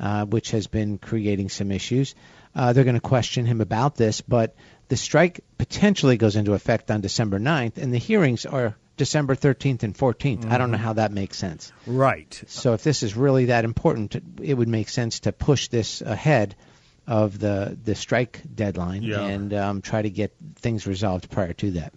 uh, 0.00 0.24
which 0.24 0.50
has 0.52 0.66
been 0.66 0.98
creating 0.98 1.48
some 1.50 1.70
issues. 1.70 2.14
Uh, 2.54 2.72
they're 2.72 2.84
going 2.84 2.94
to 2.96 3.00
question 3.00 3.46
him 3.46 3.60
about 3.60 3.94
this, 3.96 4.20
but 4.22 4.56
the 4.88 4.96
strike 4.96 5.40
potentially 5.58 6.16
goes 6.16 6.34
into 6.34 6.54
effect 6.54 6.90
on 6.90 7.00
December 7.00 7.38
9th, 7.38 7.76
and 7.76 7.94
the 7.94 7.98
hearings 7.98 8.44
are 8.46 8.74
December 8.96 9.36
13th 9.36 9.82
and 9.84 9.94
14th. 9.96 10.50
I 10.50 10.58
don't 10.58 10.70
know 10.72 10.78
how 10.78 10.94
that 10.94 11.12
makes 11.12 11.36
sense. 11.38 11.72
Right. 11.86 12.42
So 12.48 12.72
if 12.72 12.82
this 12.82 13.02
is 13.02 13.16
really 13.16 13.46
that 13.46 13.64
important, 13.64 14.16
it 14.42 14.54
would 14.54 14.68
make 14.68 14.88
sense 14.88 15.20
to 15.20 15.32
push 15.32 15.68
this 15.68 16.02
ahead 16.02 16.56
of 17.06 17.38
the 17.38 17.76
the 17.82 17.94
strike 17.94 18.42
deadline 18.54 19.02
Yeah. 19.02 19.22
and 19.22 19.54
um, 19.54 19.80
try 19.82 20.02
to 20.02 20.10
get 20.10 20.34
things 20.56 20.86
resolved 20.86 21.30
prior 21.30 21.52
to 21.54 21.70
that. 21.72 21.92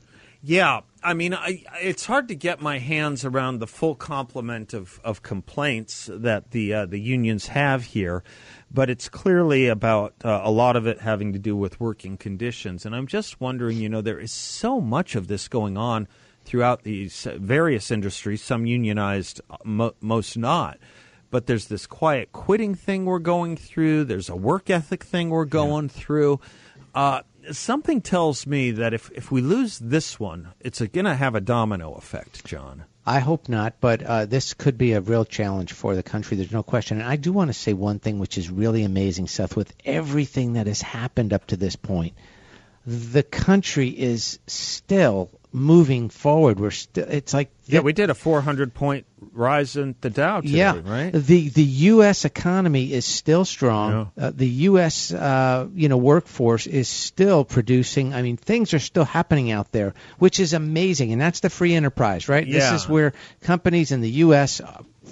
Yeah, 0.46 0.82
I 1.02 1.14
mean, 1.14 1.34
I, 1.34 1.64
it's 1.82 2.06
hard 2.06 2.28
to 2.28 2.36
get 2.36 2.60
my 2.60 2.78
hands 2.78 3.24
around 3.24 3.60
the 3.60 3.68
full 3.68 3.96
complement 3.96 4.74
of, 4.74 5.00
of 5.02 5.24
complaints 5.24 6.10
that 6.12 6.52
the 6.52 6.74
uh, 6.74 6.86
the 6.86 7.00
unions 7.00 7.48
have 7.48 7.86
here, 7.86 8.26
but 8.70 8.90
it's 8.90 9.08
clearly 9.08 9.70
about 9.70 10.16
uh, 10.26 10.42
a 10.44 10.52
lot 10.52 10.76
of 10.76 10.86
it 10.86 11.00
having 11.00 11.32
to 11.32 11.40
do 11.40 11.56
with 11.56 11.80
working 11.80 12.18
conditions. 12.18 12.86
And 12.86 12.94
I'm 12.94 13.08
just 13.08 13.40
wondering, 13.40 13.78
you 13.78 13.88
know, 13.88 14.02
there 14.02 14.20
is 14.20 14.34
so 14.34 14.82
much 14.82 15.16
of 15.16 15.28
this 15.28 15.48
going 15.48 15.78
on 15.78 16.10
throughout 16.44 16.84
these 16.84 17.26
various 17.38 17.90
industries, 17.90 18.44
some 18.44 18.66
unionized, 18.66 19.40
uh, 19.50 19.56
mo- 19.64 19.96
most 20.02 20.38
not. 20.38 20.78
But 21.32 21.48
there's 21.48 21.68
this 21.68 21.88
quiet 21.88 22.34
quitting 22.34 22.76
thing 22.76 23.06
we're 23.06 23.20
going 23.20 23.56
through. 23.56 24.04
There's 24.04 24.28
a 24.28 24.36
work 24.36 24.70
ethic 24.70 25.06
thing 25.06 25.30
we're 25.30 25.46
going 25.46 25.88
through. 25.88 26.42
Uh, 26.94 27.22
something 27.52 28.02
tells 28.02 28.48
me 28.48 28.72
that 28.72 28.94
if, 28.94 29.12
if 29.12 29.32
we 29.32 29.42
lose 29.42 29.80
this 29.80 30.20
one, 30.20 30.50
it's 30.60 30.82
going 30.82 31.06
to 31.06 31.16
have 31.16 31.36
a 31.36 31.42
domino 31.42 31.94
effect, 31.94 32.46
John. 32.46 32.86
I 33.06 33.20
hope 33.20 33.50
not, 33.50 33.82
but 33.82 34.02
uh, 34.02 34.26
this 34.26 34.54
could 34.54 34.78
be 34.78 34.94
a 34.94 35.02
real 35.02 35.26
challenge 35.26 35.74
for 35.74 35.94
the 35.94 36.04
country. 36.04 36.38
There's 36.38 36.54
no 36.54 36.64
question. 36.64 37.02
And 37.02 37.10
I 37.10 37.18
do 37.18 37.34
want 37.34 37.50
to 37.50 37.54
say 37.54 37.74
one 37.74 38.00
thing 38.00 38.18
which 38.18 38.38
is 38.38 38.50
really 38.50 38.84
amazing, 38.84 39.28
Seth, 39.28 39.58
with 39.58 39.74
everything 39.84 40.54
that 40.54 40.68
has 40.68 40.82
happened 40.82 41.34
up 41.34 41.48
to 41.48 41.58
this 41.58 41.76
point. 41.76 42.14
The 42.86 43.24
country 43.24 43.90
is 43.90 44.40
still 44.48 45.30
moving 45.54 46.10
forward. 46.10 46.60
We're 46.60 46.72
still. 46.72 47.06
It's 47.08 47.34
like 47.34 47.52
Yeah, 47.68 47.82
we 47.82 47.94
did 47.94 48.10
a 48.10 48.16
400 48.16 48.74
point 48.74 49.06
rise 49.32 49.76
in 49.78 49.96
the 50.02 50.10
Dow 50.10 50.42
today, 50.42 50.58
yeah, 50.58 50.82
right? 50.84 51.12
The 51.13 51.50
the 51.50 51.63
U.S. 51.63 52.26
economy 52.26 52.92
is 52.92 53.06
still 53.06 53.46
strong. 53.46 54.12
Uh, 54.18 54.32
the 54.36 54.48
U.S. 54.48 55.13
Uh, 55.13 55.68
you 55.74 55.89
know 55.89 55.98
workforce 55.98 56.68
is 56.68 56.88
still 56.88 57.46
producing. 57.46 58.13
I 58.13 58.22
mean, 58.24 58.38
things 58.38 58.74
are 58.74 58.80
still 58.80 59.06
happening 59.06 59.52
out 59.52 59.72
there, 59.72 59.94
which 60.18 60.39
is 60.39 60.54
amazing, 60.54 61.13
and 61.13 61.22
that's 61.22 61.39
the 61.39 61.50
free 61.50 61.76
enterprise, 61.76 62.28
right? 62.28 62.46
Yeah. 62.46 62.60
This 62.60 62.84
is 62.84 62.89
where 62.89 63.13
companies 63.42 63.92
in 63.92 64.02
the 64.02 64.12
U.S. 64.12 64.60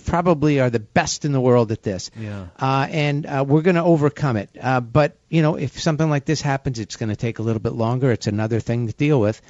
probably 0.06 0.60
are 0.60 0.70
the 0.70 0.80
best 0.80 1.26
in 1.26 1.32
the 1.32 1.42
world 1.42 1.72
at 1.72 1.84
this. 1.84 2.10
Yeah. 2.20 2.48
Uh, 2.60 2.88
and 2.90 3.26
uh, 3.26 3.46
we're 3.48 3.62
going 3.62 3.76
to 3.76 3.84
overcome 3.84 4.38
it. 4.38 4.50
Uh, 4.60 4.82
but 4.82 5.18
you 5.30 5.42
know, 5.42 5.56
if 5.56 5.80
something 5.80 6.10
like 6.10 6.26
this 6.26 6.42
happens, 6.42 6.80
it's 6.80 6.96
going 6.96 7.10
to 7.10 7.16
take 7.16 7.40
a 7.40 7.44
little 7.44 7.62
bit 7.62 7.74
longer. 7.74 8.12
It's 8.12 8.28
another 8.28 8.60
thing 8.60 8.88
to 8.88 8.94
deal 8.94 9.20
with. 9.20 9.42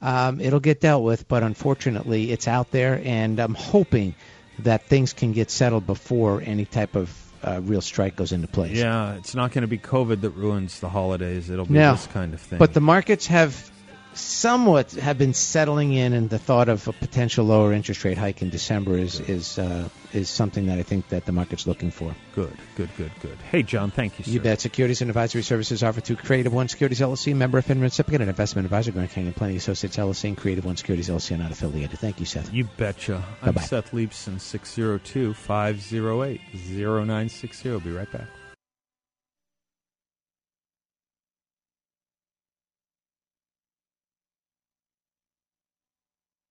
Um, 0.00 0.40
it'll 0.40 0.60
get 0.60 0.80
dealt 0.80 1.02
with, 1.02 1.26
but 1.28 1.42
unfortunately, 1.42 2.30
it's 2.30 2.46
out 2.46 2.70
there, 2.70 3.00
and 3.04 3.40
I'm 3.40 3.54
hoping 3.54 4.14
that 4.60 4.82
things 4.84 5.12
can 5.12 5.32
get 5.32 5.50
settled 5.50 5.86
before 5.86 6.40
any 6.44 6.64
type 6.64 6.94
of 6.96 7.12
uh, 7.42 7.60
real 7.62 7.80
strike 7.80 8.16
goes 8.16 8.32
into 8.32 8.48
place. 8.48 8.76
Yeah, 8.76 9.14
it's 9.14 9.34
not 9.34 9.52
going 9.52 9.62
to 9.62 9.68
be 9.68 9.78
COVID 9.78 10.20
that 10.22 10.30
ruins 10.30 10.80
the 10.80 10.88
holidays. 10.88 11.50
It'll 11.50 11.66
be 11.66 11.74
No. 11.74 11.92
this 11.92 12.06
kind 12.08 12.34
of 12.34 12.40
thing. 12.40 12.58
But 12.58 12.74
the 12.74 12.80
markets 12.80 13.26
have 13.28 13.70
somewhat 14.18 14.92
have 14.92 15.18
been 15.18 15.34
settling 15.34 15.92
in, 15.92 16.12
and 16.12 16.28
the 16.28 16.38
thought 16.38 16.68
of 16.68 16.86
a 16.88 16.92
potential 16.92 17.44
lower 17.44 17.72
interest 17.72 18.04
rate 18.04 18.18
hike 18.18 18.42
in 18.42 18.50
December 18.50 18.98
is 18.98 19.20
is 19.20 19.58
uh, 19.58 19.88
is 20.12 20.28
something 20.28 20.66
that 20.66 20.78
I 20.78 20.82
think 20.82 21.08
that 21.08 21.26
the 21.26 21.32
market's 21.32 21.66
looking 21.66 21.90
for. 21.90 22.14
good, 22.34 22.56
good, 22.76 22.90
good, 22.96 23.12
good. 23.20 23.36
Hey, 23.50 23.62
John, 23.62 23.90
thank 23.90 24.18
you, 24.18 24.24
sir. 24.24 24.30
You 24.30 24.40
bet. 24.40 24.60
Securities 24.60 25.00
and 25.00 25.10
advisory 25.10 25.42
services 25.42 25.82
offered 25.82 26.04
through 26.04 26.16
Creative 26.16 26.52
One 26.52 26.68
Securities 26.68 27.00
LLC, 27.00 27.34
member 27.34 27.58
of 27.58 27.66
FINRA 27.66 27.82
recipient 27.82 28.22
and 28.22 28.30
investment 28.30 28.66
advisor, 28.66 28.92
Grand 28.92 29.10
Canyon 29.10 29.34
Planning 29.34 29.56
Associates 29.56 29.96
LLC, 29.96 30.28
and 30.28 30.36
Creative 30.36 30.64
One 30.64 30.76
Securities 30.76 31.08
LLC 31.08 31.34
are 31.34 31.38
not 31.38 31.50
affiliated. 31.52 31.98
Thank 31.98 32.20
you, 32.20 32.26
Seth. 32.26 32.52
You 32.52 32.64
betcha. 32.76 33.22
I'm 33.42 33.52
Bye-bye. 33.52 33.66
Seth 33.66 33.92
Leibsohn, 33.92 34.40
602 34.40 35.34
508 35.34 36.40
0960. 36.54 37.78
Be 37.80 37.92
right 37.92 38.10
back. 38.10 38.28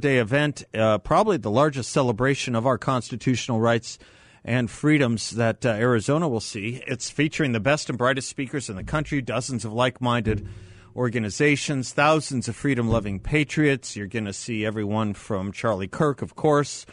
Day 0.00 0.20
event, 0.20 0.64
uh, 0.72 0.96
probably 0.96 1.36
the 1.36 1.50
largest 1.50 1.92
celebration 1.92 2.54
of 2.54 2.66
our 2.66 2.78
constitutional 2.78 3.60
rights 3.60 3.98
and 4.42 4.70
freedoms 4.70 5.32
that 5.32 5.66
uh, 5.66 5.68
Arizona 5.68 6.30
will 6.30 6.40
see. 6.40 6.82
It's 6.86 7.10
featuring 7.10 7.52
the 7.52 7.60
best 7.60 7.90
and 7.90 7.98
brightest 7.98 8.30
speakers 8.30 8.70
in 8.70 8.76
the 8.76 8.84
country, 8.84 9.20
dozens 9.20 9.66
of 9.66 9.74
like-minded 9.74 10.48
organizations, 10.96 11.92
thousands 11.92 12.48
of 12.48 12.56
freedom 12.56 12.88
loving 12.88 13.20
patriots. 13.20 13.96
You're 13.96 14.06
going 14.06 14.24
to 14.24 14.32
see 14.32 14.64
everyone 14.64 15.14
from 15.14 15.52
Charlie 15.52 15.88
Kirk, 15.88 16.22
of 16.22 16.34
course, 16.36 16.86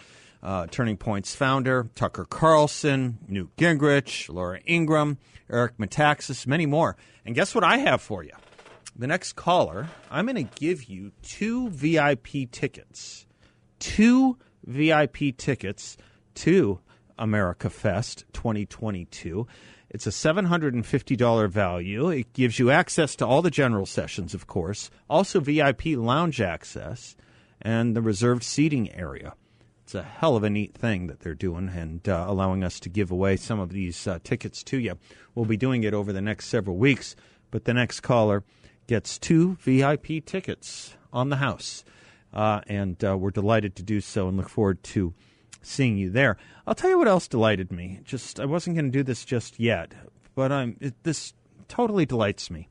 uh, 0.44 0.68
Turning 0.68 0.98
Point's 0.98 1.36
founder, 1.36 1.90
Tucker 1.96 2.26
Carlson, 2.26 3.18
Newt 3.28 3.56
Gingrich, 3.58 4.34
Laura 4.34 4.60
Ingraham, 4.68 5.18
Eric 5.50 5.78
Metaxas, 5.78 6.46
many 6.46 6.66
more. 6.66 6.96
And 7.26 7.36
guess 7.36 7.56
what 7.56 7.64
I 7.64 7.78
have 7.78 8.02
for 8.02 8.24
you? 8.24 8.34
The 8.96 9.08
next 9.08 9.34
caller, 9.34 9.88
I'm 10.10 10.26
going 10.26 10.48
to 10.48 10.60
give 10.60 10.86
you 10.86 11.12
two 11.22 11.70
VIP 11.70 12.52
tickets. 12.52 13.26
Two 13.80 14.38
VIP 14.66 15.38
tickets 15.38 15.98
to 16.36 16.80
America 17.18 17.70
Fest 17.70 18.26
2022. 18.34 19.48
It's 19.90 20.06
a 20.06 20.12
$750 20.12 21.50
value. 21.50 22.10
It 22.10 22.34
gives 22.34 22.60
you 22.60 22.70
access 22.70 23.16
to 23.16 23.26
all 23.26 23.42
the 23.42 23.50
general 23.50 23.86
sessions, 23.86 24.34
of 24.34 24.46
course, 24.46 24.90
also 25.10 25.40
VIP 25.40 25.86
lounge 25.96 26.42
access 26.42 27.16
and 27.62 27.96
the 27.96 28.02
reserved 28.02 28.44
seating 28.44 28.92
area. 28.92 29.34
It's 29.84 29.96
a 29.96 30.04
hell 30.04 30.36
of 30.36 30.44
a 30.44 30.50
neat 30.50 30.74
thing 30.74 31.08
that 31.08 31.22
they're 31.22 31.34
doing 31.34 31.70
and 31.70 32.08
uh, 32.10 32.26
allowing 32.28 32.66
us 32.66 32.82
to 32.82 32.90
give 32.90 33.10
away 33.10 33.38
some 33.38 33.62
of 33.62 33.70
these 33.70 34.06
uh, 34.06 34.20
tickets 34.22 34.62
to 34.66 34.78
you. 34.78 34.98
We'll 35.34 35.46
be 35.46 35.56
doing 35.56 35.84
it 35.84 35.94
over 35.94 36.12
the 36.12 36.22
next 36.22 36.48
several 36.48 36.76
weeks, 36.76 37.16
but 37.50 37.64
the 37.64 37.74
next 37.74 38.02
caller 38.02 38.44
gets 38.88 39.18
two 39.18 39.56
VIP 39.62 40.26
tickets 40.26 40.98
on 41.14 41.30
the 41.30 41.38
house. 41.38 41.86
Uh, 42.34 42.60
and 42.68 43.02
uh, 43.06 43.18
we're 43.18 43.32
delighted 43.32 43.78
to 43.78 43.84
do 43.84 44.02
so 44.02 44.28
and 44.28 44.36
look 44.36 44.50
forward 44.50 44.84
to 44.84 45.14
seeing 45.68 45.98
you 45.98 46.10
there. 46.10 46.38
I'll 46.66 46.76
tell 46.76 46.90
you 46.90 46.98
what 46.98 47.08
else 47.08 47.28
delighted 47.28 47.72
me. 47.72 48.00
Just 48.04 48.40
I 48.40 48.46
wasn't 48.46 48.76
going 48.76 48.92
to 48.92 48.98
do 48.98 49.04
this 49.04 49.26
just 49.26 49.60
yet, 49.60 49.94
but 50.36 50.52
I'm 50.52 50.78
it, 50.80 50.96
this 51.04 51.34
totally 51.68 52.06
delights 52.06 52.50
me. 52.50 52.68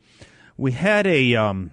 We 0.56 0.72
had 0.72 1.06
a 1.06 1.34
um, 1.36 1.70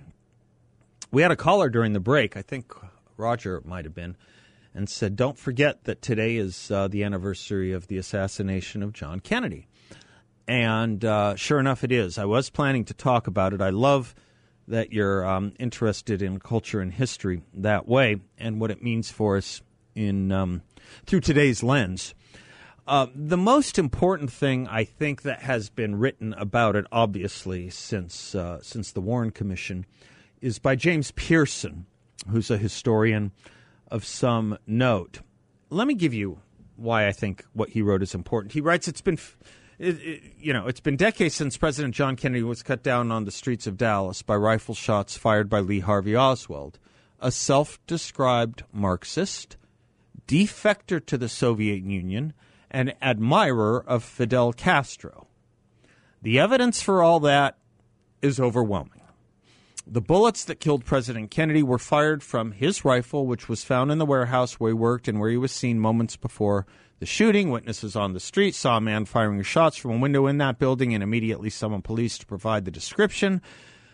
we 1.12 1.22
had 1.22 1.32
a 1.32 1.36
caller 1.36 1.70
during 1.70 1.94
the 1.94 2.00
break. 2.00 2.36
I 2.36 2.42
think 2.42 2.74
Roger 3.18 3.62
might 3.66 3.86
have 3.86 3.96
been, 3.96 4.18
and 4.74 4.90
said, 4.90 5.16
"Don't 5.16 5.38
forget 5.38 5.86
that 5.86 6.02
today 6.02 6.36
is 6.36 6.72
uh, 6.72 6.88
the 6.88 7.04
anniversary 7.04 7.72
of 7.72 7.88
the 7.88 7.98
assassination 7.98 8.84
of 8.84 8.94
John 8.94 9.20
Kennedy." 9.20 9.68
And 10.48 11.06
uh, 11.06 11.36
sure 11.36 11.60
enough, 11.60 11.84
it 11.84 11.92
is. 11.92 12.18
I 12.18 12.26
was 12.26 12.50
planning 12.50 12.84
to 12.86 12.94
talk 12.94 13.28
about 13.28 13.54
it. 13.54 13.62
I 13.62 13.70
love 13.70 14.14
that 14.68 14.92
you're 14.92 15.26
um, 15.26 15.54
interested 15.60 16.22
in 16.22 16.40
culture 16.40 16.82
and 16.82 16.92
history 16.92 17.44
that 17.54 17.88
way, 17.88 18.22
and 18.38 18.60
what 18.60 18.72
it 18.72 18.82
means 18.82 19.10
for 19.10 19.38
us 19.38 19.62
in 19.96 20.32
um, 20.32 20.62
through 21.06 21.22
today's 21.22 21.64
lens. 21.64 22.14
Uh, 22.86 23.08
the 23.16 23.38
most 23.38 23.80
important 23.80 24.32
thing 24.32 24.68
I 24.68 24.84
think 24.84 25.22
that 25.22 25.42
has 25.42 25.70
been 25.70 25.96
written 25.96 26.34
about 26.34 26.76
it, 26.76 26.86
obviously 26.92 27.70
since 27.70 28.36
uh, 28.36 28.60
since 28.62 28.92
the 28.92 29.02
Warren 29.02 29.32
Commission, 29.32 29.86
is 30.42 30.60
by 30.60 30.76
James 30.76 31.12
Piereson, 31.12 31.86
who's 32.30 32.52
a 32.52 32.58
historian 32.58 33.32
of 33.88 34.04
some 34.04 34.58
note. 34.68 35.22
Let 35.70 35.88
me 35.88 35.94
give 35.94 36.14
you 36.14 36.42
why 36.76 37.08
I 37.08 37.14
think 37.14 37.46
what 37.54 37.70
he 37.70 37.82
wrote 37.82 38.04
is 38.04 38.14
important. 38.14 38.54
He 38.54 38.62
writes, 38.62 38.88
"It's 38.88 39.02
been." 39.02 39.18
It, 39.80 39.96
it, 40.02 40.22
you 40.40 40.54
know, 40.54 40.68
it's 40.68 40.80
been 40.80 40.96
decades 40.96 41.34
since 41.34 41.58
President 41.58 41.96
John 41.96 42.16
Kennedy 42.16 42.44
was 42.44 42.62
cut 42.62 42.84
down 42.84 43.12
on 43.12 43.26
the 43.26 43.32
streets 43.32 43.66
of 43.66 43.76
Dallas 43.76 44.22
by 44.22 44.36
rifle 44.36 44.76
shots 44.76 45.18
fired 45.18 45.50
by 45.50 45.62
Lee 45.62 45.80
Harvey 45.80 46.16
Oswald, 46.16 46.78
a 47.20 47.32
self 47.32 47.84
described 47.88 48.64
Marxist 48.72 49.58
defector 50.28 51.04
to 51.06 51.18
the 51.18 51.30
Soviet 51.30 51.84
Union, 51.84 52.34
and 52.72 52.96
admirer 53.02 53.84
of 53.86 54.04
Fidel 54.04 54.52
Castro. 54.52 55.28
The 56.22 56.40
evidence 56.40 56.82
for 56.82 57.04
all 57.04 57.20
that 57.22 57.58
is 58.22 58.40
overwhelming. 58.40 59.02
The 59.86 60.02
bullets 60.02 60.46
that 60.46 60.62
killed 60.62 60.86
President 60.86 61.30
Kennedy 61.30 61.62
were 61.62 61.78
fired 61.78 62.24
from 62.24 62.54
his 62.54 62.86
rifle, 62.86 63.28
which 63.28 63.50
was 63.50 63.66
found 63.66 63.92
in 63.92 63.98
the 63.98 64.06
warehouse 64.06 64.54
where 64.54 64.70
he 64.70 64.74
worked 64.74 65.10
and 65.10 65.20
where 65.20 65.30
he 65.30 65.38
was 65.38 65.52
seen 65.52 65.78
moments 65.78 66.16
before 66.16 66.66
the 67.00 67.06
shooting. 67.06 67.52
Witnesses 67.52 67.96
on 67.96 68.14
the 68.14 68.22
street 68.22 68.56
saw 68.56 68.78
a 68.78 68.82
man 68.82 69.04
firing 69.04 69.42
shots 69.44 69.76
from 69.76 69.92
a 69.92 69.98
window 69.98 70.26
in 70.26 70.38
that 70.38 70.58
building 70.58 70.94
and 70.94 71.04
immediately 71.04 71.50
summoned 71.50 71.84
police 71.84 72.18
to 72.18 72.26
provide 72.26 72.64
the 72.64 72.72
description. 72.72 73.42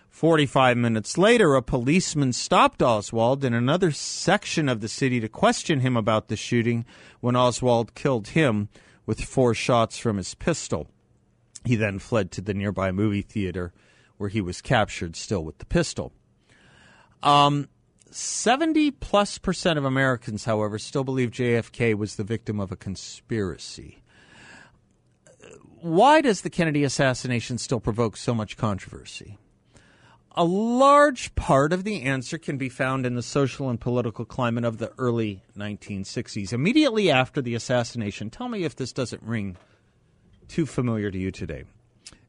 45 0.10 0.76
minutes 0.76 1.18
later, 1.18 1.56
a 1.56 1.62
policeman 1.62 2.34
stopped 2.34 2.82
Oswald 2.82 3.46
in 3.46 3.54
another 3.54 3.92
section 3.92 4.68
of 4.68 4.82
the 4.82 4.90
city 4.90 5.20
to 5.20 5.30
question 5.30 5.80
him 5.80 5.96
about 5.96 6.28
the 6.28 6.36
shooting 6.36 6.86
when 7.22 7.36
Oswald 7.36 7.96
killed 7.96 8.30
him 8.30 8.70
with 9.06 9.22
four 9.22 9.54
shots 9.54 9.98
from 9.98 10.18
his 10.18 10.36
pistol. 10.36 10.88
He 11.64 11.76
then 11.76 12.00
fled 12.00 12.32
to 12.32 12.42
the 12.42 12.54
nearby 12.54 12.92
movie 12.92 13.22
theater 13.22 13.72
where 14.18 14.30
he 14.30 14.42
was 14.42 14.62
captured 14.62 15.16
still 15.16 15.44
with 15.44 15.60
the 15.60 15.66
pistol. 15.66 16.12
Um, 17.24 17.70
70 18.12 18.92
plus 18.92 19.38
percent 19.38 19.78
of 19.78 19.86
Americans, 19.86 20.46
however, 20.46 20.80
still 20.80 21.04
believe 21.04 21.32
JFK 21.32 21.96
was 21.96 22.16
the 22.16 22.24
victim 22.24 22.60
of 22.60 22.72
a 22.72 22.76
conspiracy. 22.76 24.02
Why 25.82 26.20
does 26.20 26.42
the 26.42 26.50
Kennedy 26.50 26.84
assassination 26.84 27.58
still 27.58 27.80
provoke 27.80 28.18
so 28.18 28.34
much 28.34 28.58
controversy? 28.58 29.38
A 30.36 30.44
large 30.44 31.34
part 31.36 31.74
of 31.74 31.84
the 31.84 32.04
answer 32.04 32.38
can 32.38 32.58
be 32.58 32.70
found 32.70 33.06
in 33.06 33.16
the 33.16 33.24
social 33.24 33.70
and 33.70 33.80
political 33.80 34.26
climate 34.26 34.64
of 34.64 34.78
the 34.78 34.92
early 34.98 35.42
1960s. 35.58 36.54
Immediately 36.54 37.10
after 37.10 37.42
the 37.42 37.56
assassination, 37.56 38.30
tell 38.30 38.48
me 38.48 38.64
if 38.64 38.76
this 38.76 38.94
doesn't 38.94 39.24
ring 39.24 39.58
too 40.48 40.66
familiar 40.66 41.10
to 41.10 41.18
you 41.18 41.32
today. 41.32 41.64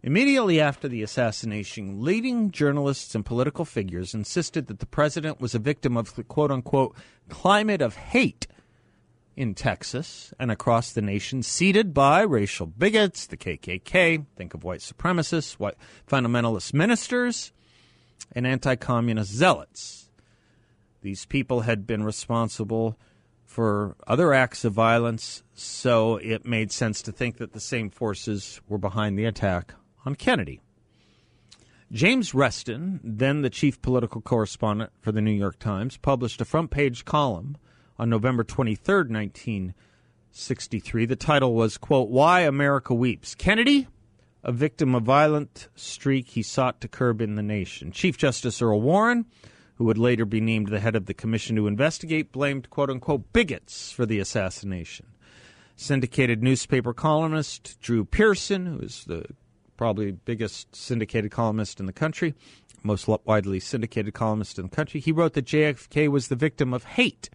Immediately 0.02 0.60
after 0.60 0.88
the 0.88 1.02
assassination, 1.02 2.02
leading 2.02 2.50
journalists 2.50 3.14
and 3.14 3.24
political 3.24 3.66
figures 3.66 4.14
insisted 4.14 4.66
that 4.68 4.78
the 4.78 4.86
president 4.86 5.40
was 5.40 5.54
a 5.54 5.58
victim 5.58 5.96
of 5.96 6.14
the 6.14 6.24
quote 6.24 6.50
unquote 6.50 6.96
climate 7.28 7.82
of 7.82 7.96
hate 7.96 8.46
in 9.36 9.54
Texas 9.54 10.32
and 10.38 10.50
across 10.50 10.92
the 10.92 11.02
nation, 11.02 11.42
seeded 11.42 11.92
by 11.92 12.22
racial 12.22 12.66
bigots, 12.66 13.26
the 13.26 13.36
KKK, 13.36 14.24
think 14.36 14.54
of 14.54 14.64
white 14.64 14.80
supremacists, 14.80 15.54
white 15.54 15.76
fundamentalist 16.08 16.72
ministers 16.72 17.52
and 18.32 18.46
anti 18.46 18.76
communist 18.76 19.32
zealots. 19.32 20.10
These 21.02 21.24
people 21.26 21.60
had 21.62 21.86
been 21.86 22.04
responsible 22.04 22.98
for 23.44 23.96
other 24.06 24.32
acts 24.32 24.64
of 24.64 24.72
violence, 24.72 25.42
so 25.54 26.16
it 26.16 26.46
made 26.46 26.70
sense 26.70 27.02
to 27.02 27.10
think 27.12 27.38
that 27.38 27.52
the 27.52 27.60
same 27.60 27.90
forces 27.90 28.60
were 28.68 28.78
behind 28.78 29.18
the 29.18 29.24
attack 29.24 29.74
on 30.04 30.14
Kennedy. 30.14 30.60
James 31.90 32.32
Reston, 32.32 33.00
then 33.02 33.42
the 33.42 33.50
chief 33.50 33.82
political 33.82 34.20
correspondent 34.20 34.92
for 35.00 35.10
the 35.10 35.20
New 35.20 35.32
York 35.32 35.58
Times, 35.58 35.96
published 35.96 36.40
a 36.40 36.44
front 36.44 36.70
page 36.70 37.04
column 37.04 37.56
on 37.98 38.08
November 38.08 38.44
23, 38.44 38.94
1963. 39.08 41.06
The 41.06 41.16
title 41.16 41.52
was, 41.54 41.76
quote, 41.76 42.08
Why 42.08 42.42
America 42.42 42.94
Weeps. 42.94 43.34
Kennedy, 43.34 43.88
a 44.42 44.52
victim 44.52 44.94
of 44.94 45.02
violent 45.02 45.68
streak 45.74 46.28
he 46.30 46.42
sought 46.42 46.80
to 46.80 46.88
curb 46.88 47.20
in 47.20 47.34
the 47.34 47.42
nation. 47.42 47.92
Chief 47.92 48.16
Justice 48.16 48.62
Earl 48.62 48.80
Warren, 48.80 49.26
who 49.74 49.84
would 49.84 49.98
later 49.98 50.24
be 50.24 50.40
named 50.40 50.68
the 50.68 50.80
head 50.80 50.96
of 50.96 51.06
the 51.06 51.14
commission 51.14 51.56
to 51.56 51.66
investigate, 51.66 52.32
blamed 52.32 52.70
quote 52.70 52.90
unquote 52.90 53.32
bigots 53.32 53.92
for 53.92 54.06
the 54.06 54.18
assassination. 54.18 55.06
Syndicated 55.76 56.42
newspaper 56.42 56.92
columnist 56.92 57.80
Drew 57.80 58.04
Pearson, 58.04 58.66
who 58.66 58.78
is 58.80 59.04
the 59.06 59.24
probably 59.76 60.12
biggest 60.12 60.76
syndicated 60.76 61.30
columnist 61.30 61.80
in 61.80 61.86
the 61.86 61.92
country, 61.92 62.34
most 62.82 63.08
widely 63.08 63.60
syndicated 63.60 64.12
columnist 64.14 64.58
in 64.58 64.66
the 64.66 64.76
country, 64.76 65.00
he 65.00 65.12
wrote 65.12 65.34
that 65.34 65.46
JFK 65.46 66.08
was 66.08 66.28
the 66.28 66.36
victim 66.36 66.74
of 66.74 66.84
hate 66.84 67.30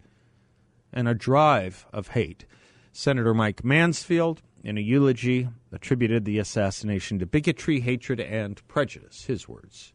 and 0.92 1.08
a 1.08 1.14
drive 1.14 1.86
of 1.92 2.08
hate. 2.08 2.46
Senator 2.92 3.34
Mike 3.34 3.64
Mansfield, 3.64 4.42
in 4.66 4.76
a 4.76 4.80
eulogy, 4.80 5.48
attributed 5.70 6.24
the 6.24 6.40
assassination 6.40 7.20
to 7.20 7.24
bigotry, 7.24 7.78
hatred, 7.78 8.18
and 8.18 8.66
prejudice, 8.66 9.26
his 9.26 9.48
words. 9.48 9.92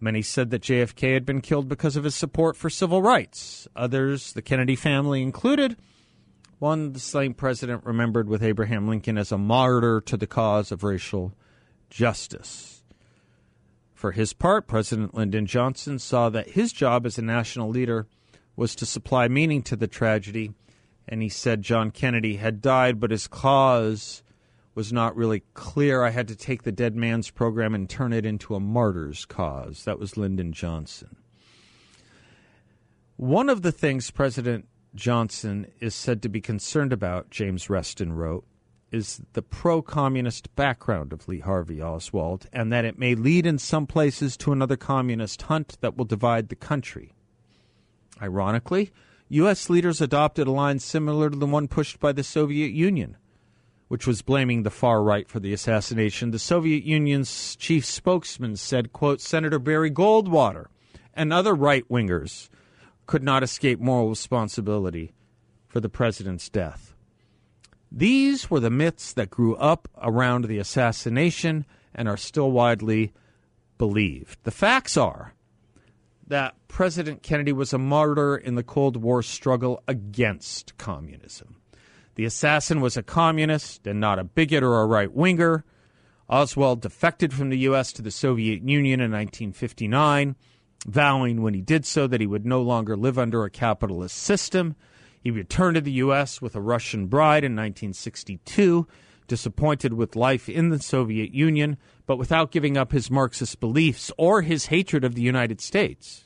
Many 0.00 0.20
said 0.20 0.50
that 0.50 0.62
JFK 0.62 1.14
had 1.14 1.24
been 1.24 1.40
killed 1.40 1.68
because 1.68 1.94
of 1.94 2.02
his 2.02 2.16
support 2.16 2.56
for 2.56 2.68
civil 2.68 3.00
rights. 3.02 3.68
Others, 3.76 4.32
the 4.32 4.42
Kennedy 4.42 4.74
family 4.74 5.22
included, 5.22 5.76
one 6.58 6.92
the 6.92 6.98
slain 6.98 7.34
president 7.34 7.84
remembered 7.84 8.28
with 8.28 8.42
Abraham 8.42 8.88
Lincoln 8.88 9.16
as 9.16 9.30
a 9.30 9.38
martyr 9.38 10.00
to 10.00 10.16
the 10.16 10.26
cause 10.26 10.72
of 10.72 10.82
racial 10.82 11.32
justice. 11.88 12.82
For 13.94 14.10
his 14.10 14.32
part, 14.32 14.66
President 14.66 15.14
Lyndon 15.14 15.46
Johnson 15.46 16.00
saw 16.00 16.30
that 16.30 16.50
his 16.50 16.72
job 16.72 17.06
as 17.06 17.16
a 17.16 17.22
national 17.22 17.70
leader 17.70 18.08
was 18.56 18.74
to 18.74 18.86
supply 18.86 19.28
meaning 19.28 19.62
to 19.62 19.76
the 19.76 19.86
tragedy, 19.86 20.52
and 21.08 21.22
he 21.22 21.28
said 21.28 21.62
John 21.62 21.90
Kennedy 21.90 22.36
had 22.36 22.60
died, 22.60 23.00
but 23.00 23.10
his 23.10 23.26
cause 23.26 24.22
was 24.74 24.92
not 24.92 25.16
really 25.16 25.42
clear. 25.54 26.04
I 26.04 26.10
had 26.10 26.28
to 26.28 26.36
take 26.36 26.62
the 26.62 26.70
dead 26.70 26.94
man's 26.94 27.30
program 27.30 27.74
and 27.74 27.88
turn 27.88 28.12
it 28.12 28.24
into 28.24 28.54
a 28.54 28.60
martyr's 28.60 29.24
cause. 29.24 29.84
That 29.84 29.98
was 29.98 30.16
Lyndon 30.16 30.52
Johnson. 30.52 31.16
One 33.16 33.48
of 33.48 33.62
the 33.62 33.72
things 33.72 34.12
President 34.12 34.68
Johnson 34.94 35.66
is 35.80 35.94
said 35.94 36.22
to 36.22 36.28
be 36.28 36.40
concerned 36.40 36.92
about, 36.92 37.30
James 37.30 37.68
Reston 37.68 38.12
wrote, 38.12 38.44
is 38.92 39.20
the 39.32 39.42
pro 39.42 39.82
communist 39.82 40.54
background 40.54 41.12
of 41.12 41.26
Lee 41.26 41.40
Harvey 41.40 41.82
Oswald, 41.82 42.46
and 42.52 42.72
that 42.72 42.84
it 42.84 42.98
may 42.98 43.14
lead 43.14 43.46
in 43.46 43.58
some 43.58 43.86
places 43.86 44.36
to 44.36 44.52
another 44.52 44.76
communist 44.76 45.42
hunt 45.42 45.76
that 45.80 45.96
will 45.96 46.04
divide 46.04 46.48
the 46.48 46.56
country. 46.56 47.12
Ironically, 48.22 48.92
U.S. 49.30 49.68
leaders 49.68 50.00
adopted 50.00 50.46
a 50.46 50.52
line 50.52 50.78
similar 50.78 51.28
to 51.28 51.36
the 51.36 51.46
one 51.46 51.68
pushed 51.68 52.00
by 52.00 52.12
the 52.12 52.24
Soviet 52.24 52.72
Union, 52.72 53.16
which 53.88 54.06
was 54.06 54.22
blaming 54.22 54.62
the 54.62 54.70
far 54.70 55.02
right 55.02 55.28
for 55.28 55.38
the 55.38 55.52
assassination. 55.52 56.30
The 56.30 56.38
Soviet 56.38 56.84
Union's 56.84 57.54
chief 57.56 57.84
spokesman 57.84 58.56
said, 58.56 58.92
quote, 58.92 59.20
Senator 59.20 59.58
Barry 59.58 59.90
Goldwater 59.90 60.66
and 61.12 61.32
other 61.32 61.54
right 61.54 61.86
wingers 61.90 62.48
could 63.06 63.22
not 63.22 63.42
escape 63.42 63.80
moral 63.80 64.08
responsibility 64.08 65.12
for 65.66 65.80
the 65.80 65.88
president's 65.88 66.48
death. 66.48 66.94
These 67.92 68.50
were 68.50 68.60
the 68.60 68.70
myths 68.70 69.12
that 69.12 69.30
grew 69.30 69.56
up 69.56 69.88
around 70.00 70.44
the 70.44 70.58
assassination 70.58 71.66
and 71.94 72.08
are 72.08 72.16
still 72.16 72.50
widely 72.50 73.12
believed. 73.76 74.38
The 74.44 74.50
facts 74.50 74.96
are 74.96 75.34
that 76.28 76.54
President 76.68 77.22
Kennedy 77.22 77.52
was 77.52 77.72
a 77.72 77.78
martyr 77.78 78.36
in 78.36 78.54
the 78.54 78.62
Cold 78.62 78.96
War 78.96 79.22
struggle 79.22 79.82
against 79.88 80.76
communism. 80.78 81.56
The 82.14 82.24
assassin 82.24 82.80
was 82.80 82.96
a 82.96 83.02
communist 83.02 83.86
and 83.86 84.00
not 84.00 84.18
a 84.18 84.24
bigot 84.24 84.62
or 84.62 84.80
a 84.80 84.86
right 84.86 85.12
winger. 85.12 85.64
Oswald 86.28 86.82
defected 86.82 87.32
from 87.32 87.48
the 87.48 87.58
U.S. 87.58 87.92
to 87.94 88.02
the 88.02 88.10
Soviet 88.10 88.62
Union 88.62 89.00
in 89.00 89.10
1959, 89.10 90.36
vowing 90.86 91.42
when 91.42 91.54
he 91.54 91.62
did 91.62 91.86
so 91.86 92.06
that 92.06 92.20
he 92.20 92.26
would 92.26 92.44
no 92.44 92.60
longer 92.60 92.96
live 92.96 93.18
under 93.18 93.44
a 93.44 93.50
capitalist 93.50 94.16
system. 94.16 94.76
He 95.20 95.30
returned 95.30 95.76
to 95.76 95.80
the 95.80 95.92
U.S. 95.92 96.42
with 96.42 96.54
a 96.54 96.60
Russian 96.60 97.06
bride 97.06 97.44
in 97.44 97.52
1962, 97.52 98.86
disappointed 99.28 99.92
with 99.92 100.16
life 100.16 100.48
in 100.48 100.70
the 100.70 100.80
Soviet 100.80 101.32
Union, 101.32 101.76
but 102.06 102.18
without 102.18 102.50
giving 102.50 102.76
up 102.76 102.90
his 102.90 103.10
Marxist 103.10 103.60
beliefs 103.60 104.10
or 104.18 104.42
his 104.42 104.66
hatred 104.66 105.04
of 105.04 105.14
the 105.14 105.22
United 105.22 105.60
States. 105.60 106.24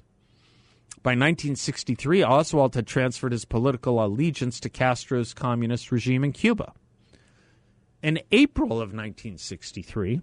By 1.03 1.11
1963, 1.11 2.23
Oswald 2.23 2.77
had 2.77 2.87
transferred 2.87 3.33
his 3.33 3.45
political 3.45 4.03
allegiance 4.03 4.61
to 4.61 4.71
Castro's 4.71 5.35
communist 5.35 5.91
regime 5.91 6.23
in 6.23 6.33
Cuba. 6.33 6.73
In 8.03 8.21
April 8.31 8.73
of 8.73 8.95
1963, 8.95 10.23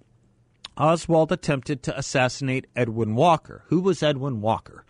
Oswald 0.77 1.33
attempted 1.33 1.83
to 1.83 1.97
assassinate 1.97 2.67
Edwin 2.75 3.15
Walker. 3.15 3.63
Who 3.67 3.81
was 3.81 4.01
Edwin 4.01 4.39
Walker? 4.39 4.85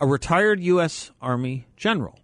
A 0.00 0.06
retired 0.06 0.60
U.S. 0.60 1.12
Army 1.22 1.66
general 1.76 2.18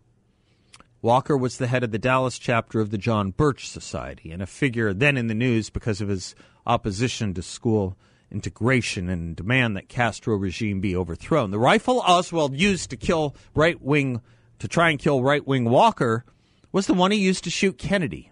Walker 1.04 1.36
was 1.36 1.58
the 1.58 1.66
head 1.66 1.84
of 1.84 1.90
the 1.90 1.98
Dallas 1.98 2.38
chapter 2.38 2.80
of 2.80 2.88
the 2.88 2.96
John 2.96 3.30
Birch 3.30 3.68
Society 3.68 4.30
and 4.30 4.40
a 4.40 4.46
figure 4.46 4.94
then 4.94 5.18
in 5.18 5.26
the 5.26 5.34
news 5.34 5.68
because 5.68 6.00
of 6.00 6.08
his 6.08 6.34
opposition 6.66 7.34
to 7.34 7.42
school 7.42 7.98
integration 8.32 9.10
and 9.10 9.36
demand 9.36 9.76
that 9.76 9.90
Castro 9.90 10.34
regime 10.34 10.80
be 10.80 10.96
overthrown. 10.96 11.50
The 11.50 11.58
rifle 11.58 12.00
Oswald 12.00 12.54
used 12.54 12.88
to 12.88 12.96
kill 12.96 13.36
right 13.54 13.78
wing 13.82 14.22
to 14.60 14.66
try 14.66 14.88
and 14.88 14.98
kill 14.98 15.22
right 15.22 15.46
wing 15.46 15.66
Walker 15.66 16.24
was 16.72 16.86
the 16.86 16.94
one 16.94 17.10
he 17.10 17.18
used 17.18 17.44
to 17.44 17.50
shoot 17.50 17.76
Kennedy. 17.76 18.30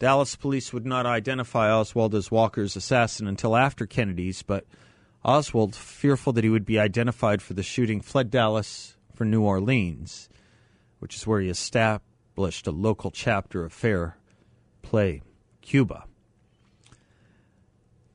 Dallas 0.00 0.34
police 0.34 0.72
would 0.72 0.86
not 0.86 1.06
identify 1.06 1.70
Oswald 1.70 2.16
as 2.16 2.32
Walker's 2.32 2.74
assassin 2.74 3.28
until 3.28 3.56
after 3.56 3.86
Kennedy's, 3.86 4.42
but 4.42 4.66
Oswald, 5.24 5.76
fearful 5.76 6.32
that 6.32 6.42
he 6.42 6.50
would 6.50 6.66
be 6.66 6.80
identified 6.80 7.42
for 7.42 7.54
the 7.54 7.62
shooting, 7.62 8.00
fled 8.00 8.28
Dallas 8.28 8.96
for 9.14 9.24
New 9.24 9.42
Orleans 9.42 10.28
which 11.00 11.16
is 11.16 11.26
where 11.26 11.40
he 11.40 11.48
established 11.48 12.66
a 12.66 12.70
local 12.70 13.10
chapter 13.10 13.64
of 13.64 13.72
Fair 13.72 14.16
Play 14.82 15.22
Cuba. 15.60 16.04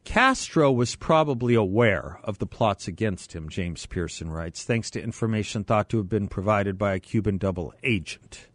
Castro 0.06 0.72
was 0.72 0.96
probably 0.96 1.56
aware 1.56 2.20
of 2.24 2.38
the 2.38 2.46
plots 2.46 2.88
against 2.88 3.34
him, 3.34 3.50
James 3.50 3.86
Piereson 3.88 4.30
writes, 4.30 4.64
thanks 4.64 4.92
to 4.92 5.02
information 5.02 5.64
thought 5.64 5.90
to 5.90 5.98
have 5.98 6.08
been 6.08 6.28
provided 6.28 6.78
by 6.78 6.94
a 6.94 7.00
Cuban 7.00 7.38
double 7.38 7.74
agent. 7.84 8.48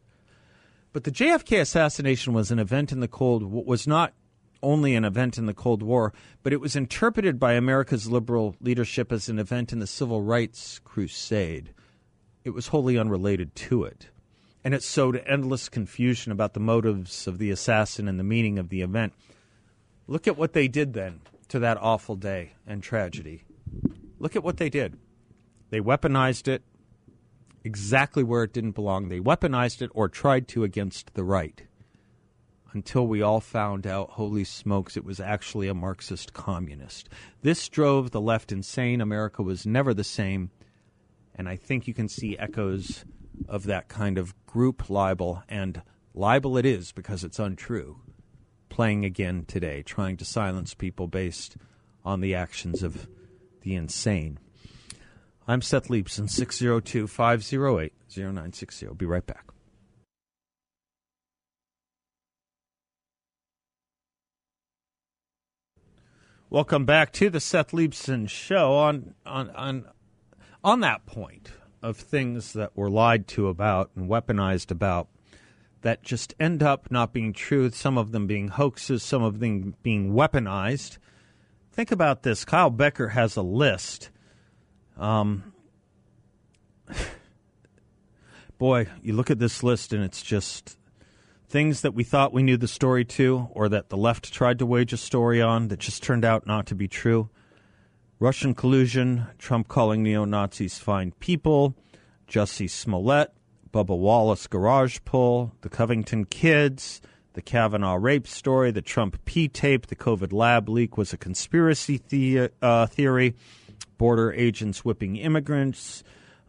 But 0.93 1.05
the 1.05 1.11
JFK 1.11 1.61
assassination 1.61 2.33
was 2.33 2.51
an 2.51 2.61
event 2.61 2.93
in 2.93 3.01
the 3.01 3.09
Cold 3.09 3.43
was 3.43 3.87
not 3.87 4.15
only 4.63 4.95
an 4.95 5.05
event 5.05 5.39
in 5.39 5.47
the 5.47 5.55
Cold 5.55 5.83
War, 5.83 6.13
but 6.43 6.53
it 6.53 6.61
was 6.61 6.77
interpreted 6.77 7.39
by 7.39 7.55
America's 7.55 8.09
liberal 8.09 8.55
leadership 8.61 9.11
as 9.11 9.29
an 9.29 9.39
event 9.39 9.73
in 9.73 9.79
the 9.79 9.87
civil 9.87 10.23
rights 10.23 10.79
crusade. 10.85 11.73
It 12.45 12.51
was 12.51 12.69
wholly 12.69 12.99
unrelated 12.99 13.55
to 13.57 13.85
it 13.85 14.11
and 14.63 14.75
it 14.75 14.83
sowed 14.83 15.23
endless 15.27 15.69
confusion 15.69 16.33
about 16.33 16.55
the 16.55 16.61
motives 16.61 17.27
of 17.27 17.39
the 17.39 17.51
assassin 17.51 18.09
and 18.09 18.19
the 18.19 18.25
meaning 18.25 18.59
of 18.59 18.69
the 18.69 18.83
event. 18.83 19.13
Look 20.07 20.27
at 20.27 20.37
what 20.37 20.53
they 20.53 20.69
did 20.69 20.93
then 20.93 21.21
to 21.49 21.59
that 21.61 21.79
awful 21.79 22.17
day 22.17 22.53
and 22.67 22.83
tragedy. 22.83 23.45
Look 24.19 24.37
at 24.37 24.45
what 24.45 24.59
they 24.59 24.69
did. 24.69 24.99
They 25.71 25.81
weaponized 25.81 26.49
it 26.49 26.63
exactly 27.65 28.23
where 28.23 28.43
it 28.43 28.53
didn't 28.53 28.73
belong. 28.73 29.09
They 29.09 29.21
weaponized 29.21 29.83
it 29.83 29.91
or 29.95 30.09
tried 30.09 30.49
to 30.49 30.65
against 30.65 31.15
the 31.15 31.25
right 31.25 31.63
until 32.73 33.07
we 33.07 33.23
all 33.23 33.41
found 33.41 33.87
out, 33.87 34.11
holy 34.11 34.45
smokes, 34.45 34.97
it 34.97 35.05
was 35.05 35.21
actually 35.21 35.69
a 35.69 35.75
Marxist 35.75 36.33
communist. 36.33 37.09
This 37.43 37.69
drove 37.69 38.11
the 38.11 38.21
left 38.21 38.53
insane. 38.53 39.01
America 39.01 39.43
was 39.43 39.67
never 39.67 39.93
the 39.93 40.05
same. 40.05 40.51
And 41.35 41.49
I 41.49 41.57
think 41.57 41.89
you 41.89 41.95
can 41.95 42.09
see 42.09 42.39
echoes 42.39 43.05
of 43.49 43.65
that 43.65 43.89
kind 43.89 44.19
of 44.19 44.35
group 44.47 44.89
libel, 44.91 45.43
and 45.49 45.83
libel 46.15 46.57
it 46.57 46.67
is 46.67 46.93
because 46.93 47.25
it's 47.25 47.39
untrue, 47.39 48.01
playing 48.69 49.05
again 49.05 49.45
today, 49.47 49.83
trying 49.83 50.17
to 50.17 50.25
silence 50.25 50.75
people 50.75 51.07
based 51.07 51.57
on 52.05 52.21
the 52.21 52.35
actions 52.35 52.83
of 52.83 53.09
the 53.63 53.75
insane. 53.75 54.39
I'm 55.47 55.63
Seth 55.63 55.89
Leibsohn, 55.89 56.31
602 56.31 57.07
508 57.07 57.93
0960. 58.17 58.87
Be 58.97 59.07
right 59.07 59.27
back. 59.27 59.51
Welcome 66.53 66.85
back 66.85 67.13
to 67.13 67.31
the 67.31 67.39
Seth 67.39 67.71
Leibsohn 67.71 68.29
Show. 68.29 68.75
On 68.75 69.15
on 69.25 69.51
on 69.51 69.85
on 70.65 70.81
that 70.81 71.07
point, 71.07 71.53
of 71.83 71.97
things 71.97 72.53
that 72.53 72.77
were 72.77 72.91
lied 72.91 73.27
to 73.29 73.49
about 73.49 73.91
and 73.97 74.09
weaponized 74.09 74.71
about 74.71 75.09
that 75.83 76.03
just 76.03 76.35
end 76.39 76.63
up 76.63 76.91
not 76.91 77.13
being 77.13 77.33
true, 77.33 77.71
some 77.71 77.97
of 77.97 78.13
them 78.13 78.27
being 78.27 78.49
hoaxes, 78.49 79.03
some 79.03 79.23
of 79.23 79.41
them 79.41 79.75
being 79.83 80.13
weaponized. 80.13 80.99
Think 81.73 81.91
about 81.91 82.23
this. 82.23 82.45
Kyle 82.45 82.71
Becker 82.71 83.09
has 83.09 83.37
a 83.37 83.43
list. 83.43 84.11
Um, 84.99 85.53
boy, 88.59 88.89
you 89.03 89.15
look 89.15 89.31
at 89.31 89.39
this 89.39 89.63
list 89.63 89.93
and 89.93 90.05
it's 90.05 90.23
just 90.23 90.77
things 91.49 91.81
that 91.81 91.95
we 91.95 92.05
thought 92.05 92.33
we 92.33 92.43
knew 92.43 92.57
the 92.57 92.69
story 92.69 93.05
to 93.05 93.49
or 93.53 93.69
that 93.69 93.89
the 93.89 93.97
left 93.97 94.33
tried 94.33 94.59
to 94.59 94.67
wage 94.67 94.93
a 94.93 94.97
story 94.97 95.41
on 95.41 95.69
that 95.69 95.81
just 95.81 96.03
turned 96.03 96.25
out 96.25 96.47
not 96.47 96.67
to 96.67 96.75
be 96.75 96.89
true. 96.89 97.31
Russian 98.21 98.55
collusion, 98.55 99.27
Trump 99.39 99.67
calling 99.69 100.03
neo 100.03 100.27
Nazis 100.27 100.77
fine 100.79 101.13
people, 101.21 101.75
Jussie 102.29 102.69
Smollett, 102.69 103.33
Bubba 103.73 103.97
Wallace 103.97 104.47
garage 104.47 104.99
pull, 105.07 105.53
the 105.63 105.71
Covington 105.71 106.27
kids, 106.27 107.01
the 107.33 107.41
Kavanaugh 107.41 107.95
rape 107.95 108.27
story, 108.27 108.73
the 108.73 108.83
Trump 108.83 109.25
P 109.25 109.49
tape, 109.49 109.87
the 109.87 109.97
COVID 109.97 110.35
lab 110.35 110.69
leak 110.69 110.99
was 110.99 111.15
a 111.15 111.17
conspiracy 111.17 111.99
the- 112.11 112.51
uh, 112.61 112.87
theory, 112.89 113.37
border 113.97 114.35
agents 114.35 114.85
whipping 114.85 115.17
immigrants, 115.17 116.05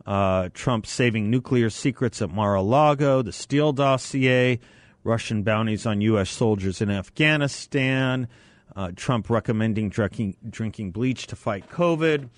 uh, 0.05 0.49
Trump 0.53 0.85
saving 0.85 1.29
nuclear 1.29 1.69
secrets 1.69 2.21
at 2.21 2.29
Mar 2.29 2.53
a 2.53 2.61
Lago, 2.61 3.21
the 3.21 3.31
Steele 3.31 3.71
dossier, 3.71 4.59
Russian 5.05 5.41
bounties 5.41 5.85
on 5.85 6.01
U.S. 6.01 6.31
soldiers 6.31 6.81
in 6.81 6.89
Afghanistan, 6.89 8.27
uh, 8.75 8.91
Trump 8.95 9.29
recommending 9.29 9.89
drinking, 9.89 10.37
drinking 10.49 10.91
bleach 10.91 11.27
to 11.27 11.35
fight 11.35 11.69
COVID, 11.69 12.29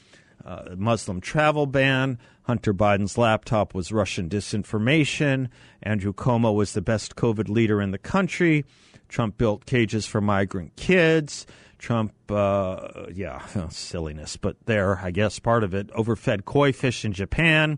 uh, 0.45 0.75
Muslim 0.75 1.21
travel 1.21 1.65
ban. 1.65 2.17
Hunter 2.43 2.73
Biden's 2.73 3.17
laptop 3.17 3.73
was 3.73 3.91
Russian 3.91 4.27
disinformation. 4.29 5.47
Andrew 5.81 6.13
Cuomo 6.13 6.53
was 6.53 6.73
the 6.73 6.81
best 6.81 7.15
COVID 7.15 7.47
leader 7.47 7.81
in 7.81 7.91
the 7.91 7.97
country. 7.97 8.65
Trump 9.07 9.37
built 9.37 9.65
cages 9.65 10.05
for 10.05 10.19
migrant 10.19 10.75
kids. 10.75 11.45
Trump, 11.77 12.13
uh, 12.29 13.05
yeah, 13.13 13.41
silliness, 13.69 14.37
but 14.37 14.57
there, 14.65 14.99
I 14.99 15.11
guess, 15.11 15.39
part 15.39 15.63
of 15.63 15.73
it. 15.73 15.89
Overfed 15.93 16.45
koi 16.45 16.71
fish 16.71 17.05
in 17.05 17.13
Japan. 17.13 17.77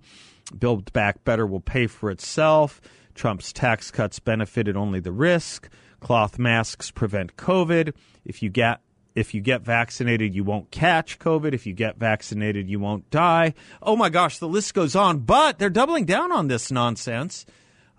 Build 0.57 0.93
Back 0.93 1.23
Better 1.23 1.45
will 1.45 1.59
pay 1.59 1.87
for 1.87 2.11
itself. 2.11 2.81
Trump's 3.15 3.51
tax 3.51 3.91
cuts 3.91 4.19
benefited 4.19 4.77
only 4.77 4.99
the 4.99 5.11
risk. 5.11 5.69
Cloth 6.05 6.37
masks 6.37 6.91
prevent 6.91 7.35
COVID. 7.35 7.91
If 8.25 8.43
you 8.43 8.51
get 8.51 8.81
if 9.15 9.33
you 9.33 9.41
get 9.41 9.63
vaccinated, 9.63 10.35
you 10.35 10.43
won't 10.43 10.69
catch 10.69 11.17
COVID. 11.17 11.51
If 11.51 11.65
you 11.65 11.73
get 11.73 11.97
vaccinated, 11.97 12.69
you 12.69 12.79
won't 12.79 13.09
die. 13.09 13.55
Oh 13.81 13.95
my 13.95 14.09
gosh, 14.09 14.37
the 14.37 14.47
list 14.47 14.75
goes 14.75 14.95
on. 14.95 15.21
But 15.21 15.57
they're 15.57 15.71
doubling 15.71 16.05
down 16.05 16.31
on 16.31 16.47
this 16.47 16.71
nonsense. 16.71 17.47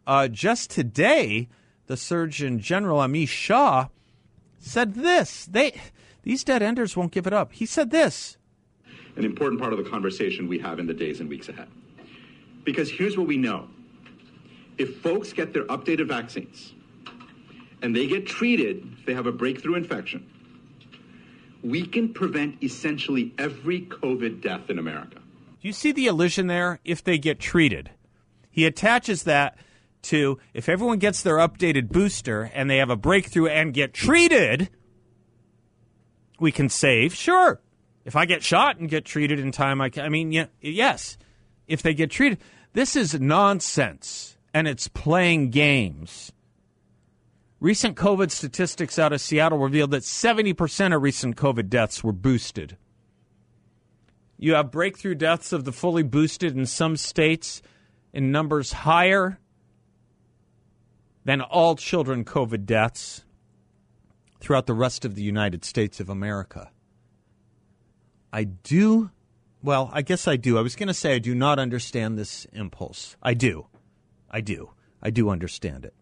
Uh, 0.06 0.28
just 0.28 0.70
today, 0.70 1.48
the 1.88 1.96
Surgeon 1.96 2.60
General 2.60 3.00
Amish 3.00 3.30
Shah 3.30 3.88
said 4.60 4.94
this. 4.94 5.46
They 5.46 5.74
these 6.22 6.44
dead 6.44 6.62
enders 6.62 6.96
won't 6.96 7.10
give 7.10 7.26
it 7.26 7.32
up. 7.32 7.54
He 7.54 7.66
said 7.66 7.90
this. 7.90 8.36
An 9.16 9.24
important 9.24 9.60
part 9.60 9.72
of 9.72 9.82
the 9.82 9.90
conversation 9.90 10.46
we 10.46 10.60
have 10.60 10.78
in 10.78 10.86
the 10.86 10.94
days 10.94 11.18
and 11.18 11.28
weeks 11.28 11.48
ahead. 11.48 11.66
Because 12.62 12.88
here's 12.88 13.18
what 13.18 13.26
we 13.26 13.36
know. 13.36 13.66
If 14.78 14.98
folks 14.98 15.32
get 15.32 15.52
their 15.52 15.64
updated 15.64 16.06
vaccines 16.06 16.72
and 17.82 17.94
they 17.94 18.06
get 18.06 18.26
treated 18.26 18.86
if 18.98 19.06
they 19.06 19.14
have 19.14 19.26
a 19.26 19.32
breakthrough 19.32 19.74
infection, 19.74 20.28
we 21.62 21.86
can 21.86 22.12
prevent 22.12 22.62
essentially 22.62 23.34
every 23.38 23.82
COVID 23.82 24.40
death 24.40 24.70
in 24.70 24.78
America. 24.78 25.16
Do 25.60 25.68
you 25.68 25.72
see 25.72 25.92
the 25.92 26.06
illusion 26.06 26.46
there? 26.46 26.80
If 26.84 27.02
they 27.02 27.18
get 27.18 27.40
treated, 27.40 27.90
he 28.50 28.66
attaches 28.66 29.24
that 29.24 29.58
to 30.02 30.38
if 30.54 30.68
everyone 30.68 30.98
gets 30.98 31.22
their 31.22 31.36
updated 31.36 31.88
booster 31.88 32.50
and 32.54 32.70
they 32.70 32.76
have 32.78 32.90
a 32.90 32.96
breakthrough 32.96 33.48
and 33.48 33.74
get 33.74 33.92
treated, 33.92 34.70
we 36.38 36.52
can 36.52 36.68
save. 36.68 37.14
Sure. 37.14 37.60
If 38.04 38.14
I 38.14 38.24
get 38.24 38.42
shot 38.42 38.78
and 38.78 38.88
get 38.88 39.04
treated 39.04 39.40
in 39.40 39.50
time, 39.50 39.80
I, 39.80 39.88
can, 39.88 40.04
I 40.04 40.08
mean, 40.08 40.30
yeah, 40.30 40.46
yes. 40.60 41.18
If 41.66 41.82
they 41.82 41.94
get 41.94 42.10
treated, 42.10 42.38
this 42.72 42.94
is 42.94 43.18
nonsense 43.18 44.36
and 44.54 44.68
it's 44.68 44.86
playing 44.86 45.50
games. 45.50 46.32
Recent 47.66 47.96
COVID 47.96 48.30
statistics 48.30 48.96
out 48.96 49.12
of 49.12 49.20
Seattle 49.20 49.58
revealed 49.58 49.90
that 49.90 50.04
70% 50.04 50.94
of 50.94 51.02
recent 51.02 51.34
COVID 51.34 51.68
deaths 51.68 52.04
were 52.04 52.12
boosted. 52.12 52.76
You 54.38 54.54
have 54.54 54.70
breakthrough 54.70 55.16
deaths 55.16 55.52
of 55.52 55.64
the 55.64 55.72
fully 55.72 56.04
boosted 56.04 56.56
in 56.56 56.66
some 56.66 56.96
states 56.96 57.62
in 58.12 58.30
numbers 58.30 58.72
higher 58.72 59.40
than 61.24 61.40
all 61.40 61.74
children 61.74 62.24
COVID 62.24 62.66
deaths 62.66 63.24
throughout 64.38 64.66
the 64.66 64.72
rest 64.72 65.04
of 65.04 65.16
the 65.16 65.24
United 65.24 65.64
States 65.64 65.98
of 65.98 66.08
America. 66.08 66.70
I 68.32 68.44
do, 68.44 69.10
well, 69.60 69.90
I 69.92 70.02
guess 70.02 70.28
I 70.28 70.36
do. 70.36 70.56
I 70.56 70.60
was 70.60 70.76
going 70.76 70.86
to 70.86 70.94
say 70.94 71.16
I 71.16 71.18
do 71.18 71.34
not 71.34 71.58
understand 71.58 72.16
this 72.16 72.44
impulse. 72.52 73.16
I 73.20 73.34
do. 73.34 73.66
I 74.30 74.40
do. 74.40 74.70
I 75.02 75.10
do 75.10 75.30
understand 75.30 75.84
it. 75.84 75.94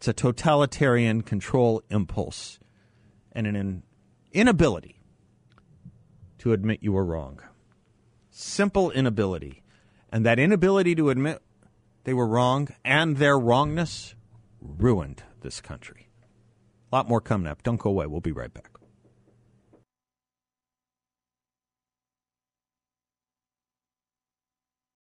It's 0.00 0.08
a 0.08 0.14
totalitarian 0.14 1.20
control 1.20 1.82
impulse 1.90 2.58
and 3.32 3.46
an 3.46 3.82
inability 4.32 5.02
to 6.38 6.54
admit 6.54 6.82
you 6.82 6.92
were 6.92 7.04
wrong. 7.04 7.38
Simple 8.30 8.90
inability. 8.92 9.62
And 10.10 10.24
that 10.24 10.38
inability 10.38 10.94
to 10.94 11.10
admit 11.10 11.42
they 12.04 12.14
were 12.14 12.26
wrong 12.26 12.68
and 12.82 13.18
their 13.18 13.38
wrongness 13.38 14.14
ruined 14.62 15.22
this 15.42 15.60
country. 15.60 16.08
A 16.90 16.96
lot 16.96 17.06
more 17.06 17.20
coming 17.20 17.46
up. 17.46 17.62
Don't 17.62 17.78
go 17.78 17.90
away. 17.90 18.06
We'll 18.06 18.22
be 18.22 18.32
right 18.32 18.54
back. 18.54 18.69